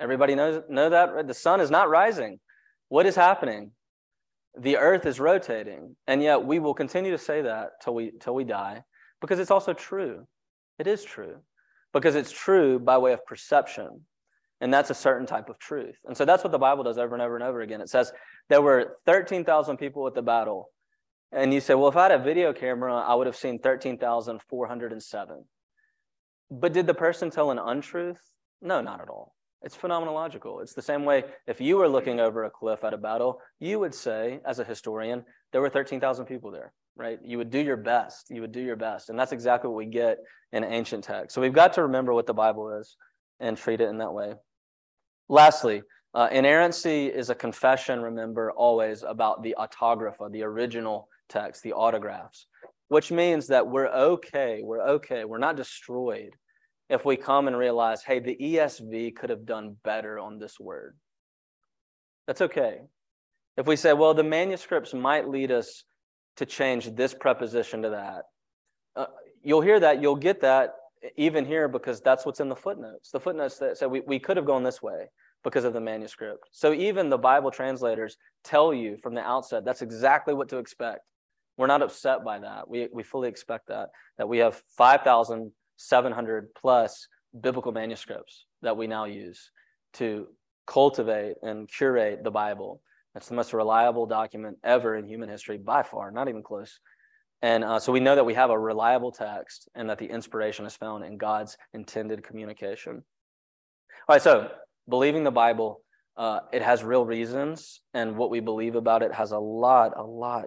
Everybody 0.00 0.34
knows 0.34 0.62
know 0.68 0.88
that 0.90 1.14
right? 1.14 1.26
the 1.26 1.34
sun 1.34 1.60
is 1.60 1.70
not 1.70 1.90
rising. 1.90 2.40
What 2.88 3.06
is 3.06 3.14
happening? 3.14 3.72
The 4.58 4.78
earth 4.78 5.04
is 5.04 5.20
rotating, 5.20 5.94
and 6.06 6.22
yet 6.22 6.44
we 6.44 6.58
will 6.58 6.74
continue 6.74 7.10
to 7.10 7.18
say 7.18 7.42
that 7.42 7.82
till 7.82 7.94
we 7.94 8.12
till 8.18 8.34
we 8.34 8.44
die 8.44 8.82
because 9.20 9.38
it's 9.38 9.50
also 9.50 9.74
true. 9.74 10.26
It 10.78 10.86
is 10.86 11.04
true 11.04 11.36
because 11.92 12.14
it's 12.14 12.32
true 12.32 12.78
by 12.78 12.98
way 12.98 13.12
of 13.12 13.24
perception. 13.26 14.00
And 14.64 14.72
that's 14.72 14.88
a 14.88 14.94
certain 14.94 15.26
type 15.26 15.50
of 15.50 15.58
truth. 15.58 15.98
And 16.06 16.16
so 16.16 16.24
that's 16.24 16.42
what 16.42 16.50
the 16.50 16.58
Bible 16.58 16.84
does 16.84 16.96
over 16.96 17.14
and 17.14 17.20
over 17.20 17.34
and 17.36 17.44
over 17.44 17.60
again. 17.60 17.82
It 17.82 17.90
says 17.90 18.10
there 18.48 18.62
were 18.62 18.96
13,000 19.04 19.76
people 19.76 20.06
at 20.06 20.14
the 20.14 20.22
battle, 20.22 20.70
and 21.32 21.52
you 21.52 21.60
say, 21.60 21.74
well, 21.74 21.90
if 21.90 21.98
I 21.98 22.04
had 22.04 22.12
a 22.12 22.18
video 22.18 22.54
camera, 22.54 22.94
I 22.94 23.14
would 23.14 23.26
have 23.26 23.36
seen 23.36 23.58
13,407. 23.58 25.44
But 26.50 26.72
did 26.72 26.86
the 26.86 26.94
person 26.94 27.28
tell 27.28 27.50
an 27.50 27.58
untruth? 27.58 28.18
No, 28.62 28.80
not 28.80 29.02
at 29.02 29.10
all. 29.10 29.34
It's 29.60 29.76
phenomenological. 29.76 30.62
It's 30.62 30.72
the 30.72 30.80
same 30.80 31.04
way 31.04 31.24
if 31.46 31.60
you 31.60 31.76
were 31.76 31.88
looking 31.88 32.18
over 32.18 32.44
a 32.44 32.50
cliff 32.50 32.84
at 32.84 32.94
a 32.94 32.98
battle, 32.98 33.42
you 33.60 33.78
would 33.80 33.94
say, 33.94 34.40
as 34.46 34.60
a 34.60 34.64
historian, 34.64 35.26
there 35.52 35.60
were 35.60 35.68
13,000 35.68 36.24
people 36.24 36.50
there, 36.50 36.72
right? 36.96 37.18
You 37.22 37.36
would 37.36 37.50
do 37.50 37.60
your 37.60 37.76
best. 37.76 38.30
You 38.30 38.40
would 38.40 38.52
do 38.52 38.62
your 38.62 38.76
best. 38.76 39.10
And 39.10 39.18
that's 39.18 39.32
exactly 39.32 39.68
what 39.68 39.76
we 39.76 39.84
get 39.84 40.20
in 40.52 40.64
ancient 40.64 41.04
text. 41.04 41.34
So 41.34 41.42
we've 41.42 41.52
got 41.52 41.74
to 41.74 41.82
remember 41.82 42.14
what 42.14 42.26
the 42.26 42.32
Bible 42.32 42.78
is 42.80 42.96
and 43.40 43.58
treat 43.58 43.82
it 43.82 43.90
in 43.90 43.98
that 43.98 44.14
way. 44.14 44.32
Lastly, 45.28 45.82
uh, 46.14 46.28
inerrancy 46.30 47.06
is 47.06 47.30
a 47.30 47.34
confession, 47.34 48.00
remember, 48.00 48.52
always 48.52 49.02
about 49.02 49.42
the 49.42 49.54
autographa, 49.56 50.28
the 50.30 50.42
original 50.42 51.08
text, 51.28 51.62
the 51.62 51.72
autographs, 51.72 52.46
which 52.88 53.10
means 53.10 53.46
that 53.48 53.66
we're 53.66 53.88
okay, 53.88 54.60
we're 54.62 54.82
okay, 54.82 55.24
we're 55.24 55.38
not 55.38 55.56
destroyed 55.56 56.34
if 56.90 57.04
we 57.04 57.16
come 57.16 57.48
and 57.48 57.56
realize, 57.56 58.02
hey, 58.04 58.20
the 58.20 58.36
ESV 58.36 59.16
could 59.16 59.30
have 59.30 59.46
done 59.46 59.76
better 59.82 60.18
on 60.18 60.38
this 60.38 60.60
word. 60.60 60.96
That's 62.26 62.42
okay. 62.42 62.82
If 63.56 63.66
we 63.66 63.76
say, 63.76 63.92
well, 63.92 64.14
the 64.14 64.22
manuscripts 64.22 64.92
might 64.94 65.28
lead 65.28 65.50
us 65.50 65.84
to 66.36 66.46
change 66.46 66.94
this 66.94 67.14
preposition 67.14 67.82
to 67.82 67.90
that, 67.90 68.24
uh, 68.96 69.06
you'll 69.42 69.62
hear 69.62 69.80
that, 69.80 70.02
you'll 70.02 70.16
get 70.16 70.42
that 70.42 70.74
even 71.16 71.44
here 71.44 71.68
because 71.68 72.00
that's 72.00 72.24
what's 72.24 72.40
in 72.40 72.48
the 72.48 72.56
footnotes. 72.56 73.10
The 73.10 73.20
footnotes 73.20 73.58
that 73.58 73.78
said 73.78 73.90
we, 73.90 74.00
we 74.00 74.18
could 74.18 74.36
have 74.36 74.46
gone 74.46 74.62
this 74.62 74.82
way 74.82 75.08
because 75.42 75.64
of 75.64 75.72
the 75.72 75.80
manuscript. 75.80 76.48
So 76.52 76.72
even 76.72 77.10
the 77.10 77.18
Bible 77.18 77.50
translators 77.50 78.16
tell 78.42 78.72
you 78.72 78.96
from 78.96 79.14
the 79.14 79.20
outset 79.20 79.64
that's 79.64 79.82
exactly 79.82 80.34
what 80.34 80.48
to 80.48 80.58
expect. 80.58 81.00
We're 81.56 81.66
not 81.66 81.82
upset 81.82 82.24
by 82.24 82.40
that. 82.40 82.68
We, 82.68 82.88
we 82.92 83.02
fully 83.02 83.28
expect 83.28 83.68
that, 83.68 83.90
that 84.18 84.28
we 84.28 84.38
have 84.38 84.60
5,700 84.76 86.54
plus 86.54 87.08
biblical 87.40 87.72
manuscripts 87.72 88.46
that 88.62 88.76
we 88.76 88.86
now 88.86 89.04
use 89.04 89.50
to 89.94 90.26
cultivate 90.66 91.36
and 91.42 91.68
curate 91.68 92.24
the 92.24 92.30
Bible. 92.30 92.80
That's 93.12 93.28
the 93.28 93.34
most 93.34 93.52
reliable 93.52 94.06
document 94.06 94.58
ever 94.64 94.96
in 94.96 95.06
human 95.06 95.28
history 95.28 95.58
by 95.58 95.82
far, 95.84 96.10
not 96.10 96.28
even 96.28 96.42
close. 96.42 96.80
And 97.42 97.62
uh, 97.62 97.78
so 97.78 97.92
we 97.92 98.00
know 98.00 98.14
that 98.14 98.24
we 98.24 98.34
have 98.34 98.50
a 98.50 98.58
reliable 98.58 99.12
text 99.12 99.68
and 99.74 99.90
that 99.90 99.98
the 99.98 100.06
inspiration 100.06 100.64
is 100.64 100.74
found 100.74 101.04
in 101.04 101.18
God's 101.18 101.56
intended 101.74 102.22
communication. 102.22 103.02
All 104.08 104.14
right, 104.14 104.22
so 104.22 104.50
believing 104.88 105.24
the 105.24 105.30
Bible, 105.30 105.82
uh, 106.16 106.40
it 106.52 106.62
has 106.62 106.84
real 106.84 107.04
reasons, 107.04 107.80
and 107.92 108.16
what 108.16 108.30
we 108.30 108.40
believe 108.40 108.76
about 108.76 109.02
it 109.02 109.12
has 109.12 109.32
a 109.32 109.38
lot, 109.38 109.92
a 109.96 110.02
lot 110.02 110.46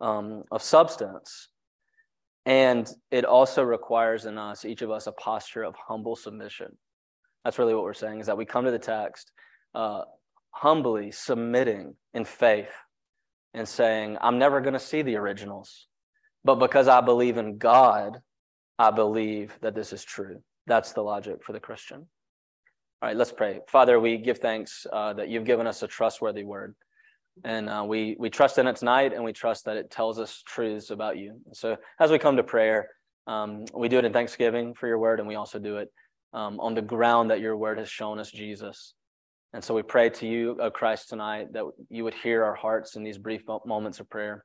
um, 0.00 0.44
of 0.50 0.62
substance. 0.62 1.48
And 2.46 2.88
it 3.10 3.24
also 3.24 3.62
requires 3.62 4.24
in 4.24 4.38
us, 4.38 4.64
each 4.64 4.80
of 4.82 4.90
us, 4.90 5.06
a 5.06 5.12
posture 5.12 5.64
of 5.64 5.74
humble 5.76 6.16
submission. 6.16 6.76
That's 7.44 7.58
really 7.58 7.74
what 7.74 7.84
we're 7.84 7.94
saying 7.94 8.20
is 8.20 8.26
that 8.26 8.38
we 8.38 8.46
come 8.46 8.64
to 8.64 8.70
the 8.70 8.78
text 8.78 9.32
uh, 9.74 10.02
humbly 10.50 11.10
submitting 11.10 11.94
in 12.14 12.24
faith 12.24 12.72
and 13.54 13.68
saying, 13.68 14.18
I'm 14.20 14.38
never 14.38 14.60
going 14.60 14.74
to 14.74 14.78
see 14.78 15.02
the 15.02 15.16
originals, 15.16 15.87
but 16.44 16.56
because 16.56 16.88
I 16.88 17.00
believe 17.00 17.36
in 17.36 17.58
God, 17.58 18.20
I 18.78 18.90
believe 18.90 19.56
that 19.60 19.74
this 19.74 19.92
is 19.92 20.04
true. 20.04 20.42
That's 20.66 20.92
the 20.92 21.02
logic 21.02 21.42
for 21.44 21.52
the 21.52 21.60
Christian. 21.60 22.06
All 23.00 23.08
right, 23.08 23.16
let's 23.16 23.32
pray. 23.32 23.60
Father, 23.68 23.98
we 24.00 24.18
give 24.18 24.38
thanks 24.38 24.86
uh, 24.92 25.12
that 25.14 25.28
you've 25.28 25.44
given 25.44 25.66
us 25.66 25.82
a 25.82 25.88
trustworthy 25.88 26.44
word. 26.44 26.74
And 27.44 27.68
uh, 27.68 27.84
we, 27.86 28.16
we 28.18 28.30
trust 28.30 28.58
in 28.58 28.66
it 28.66 28.76
tonight, 28.76 29.12
and 29.12 29.22
we 29.22 29.32
trust 29.32 29.64
that 29.66 29.76
it 29.76 29.90
tells 29.90 30.18
us 30.18 30.42
truths 30.44 30.90
about 30.90 31.16
you. 31.16 31.40
So 31.52 31.76
as 32.00 32.10
we 32.10 32.18
come 32.18 32.36
to 32.36 32.42
prayer, 32.42 32.88
um, 33.28 33.66
we 33.74 33.88
do 33.88 33.98
it 33.98 34.04
in 34.04 34.12
thanksgiving 34.12 34.74
for 34.74 34.88
your 34.88 34.98
word, 34.98 35.20
and 35.20 35.28
we 35.28 35.36
also 35.36 35.58
do 35.58 35.76
it 35.76 35.92
um, 36.32 36.58
on 36.60 36.74
the 36.74 36.82
ground 36.82 37.30
that 37.30 37.40
your 37.40 37.56
word 37.56 37.78
has 37.78 37.88
shown 37.88 38.18
us 38.18 38.30
Jesus. 38.30 38.94
And 39.52 39.62
so 39.62 39.74
we 39.74 39.82
pray 39.82 40.10
to 40.10 40.26
you, 40.26 40.58
oh 40.60 40.70
Christ, 40.70 41.08
tonight 41.08 41.52
that 41.52 41.64
you 41.88 42.04
would 42.04 42.14
hear 42.14 42.44
our 42.44 42.54
hearts 42.54 42.96
in 42.96 43.02
these 43.02 43.16
brief 43.16 43.42
moments 43.64 44.00
of 44.00 44.10
prayer. 44.10 44.44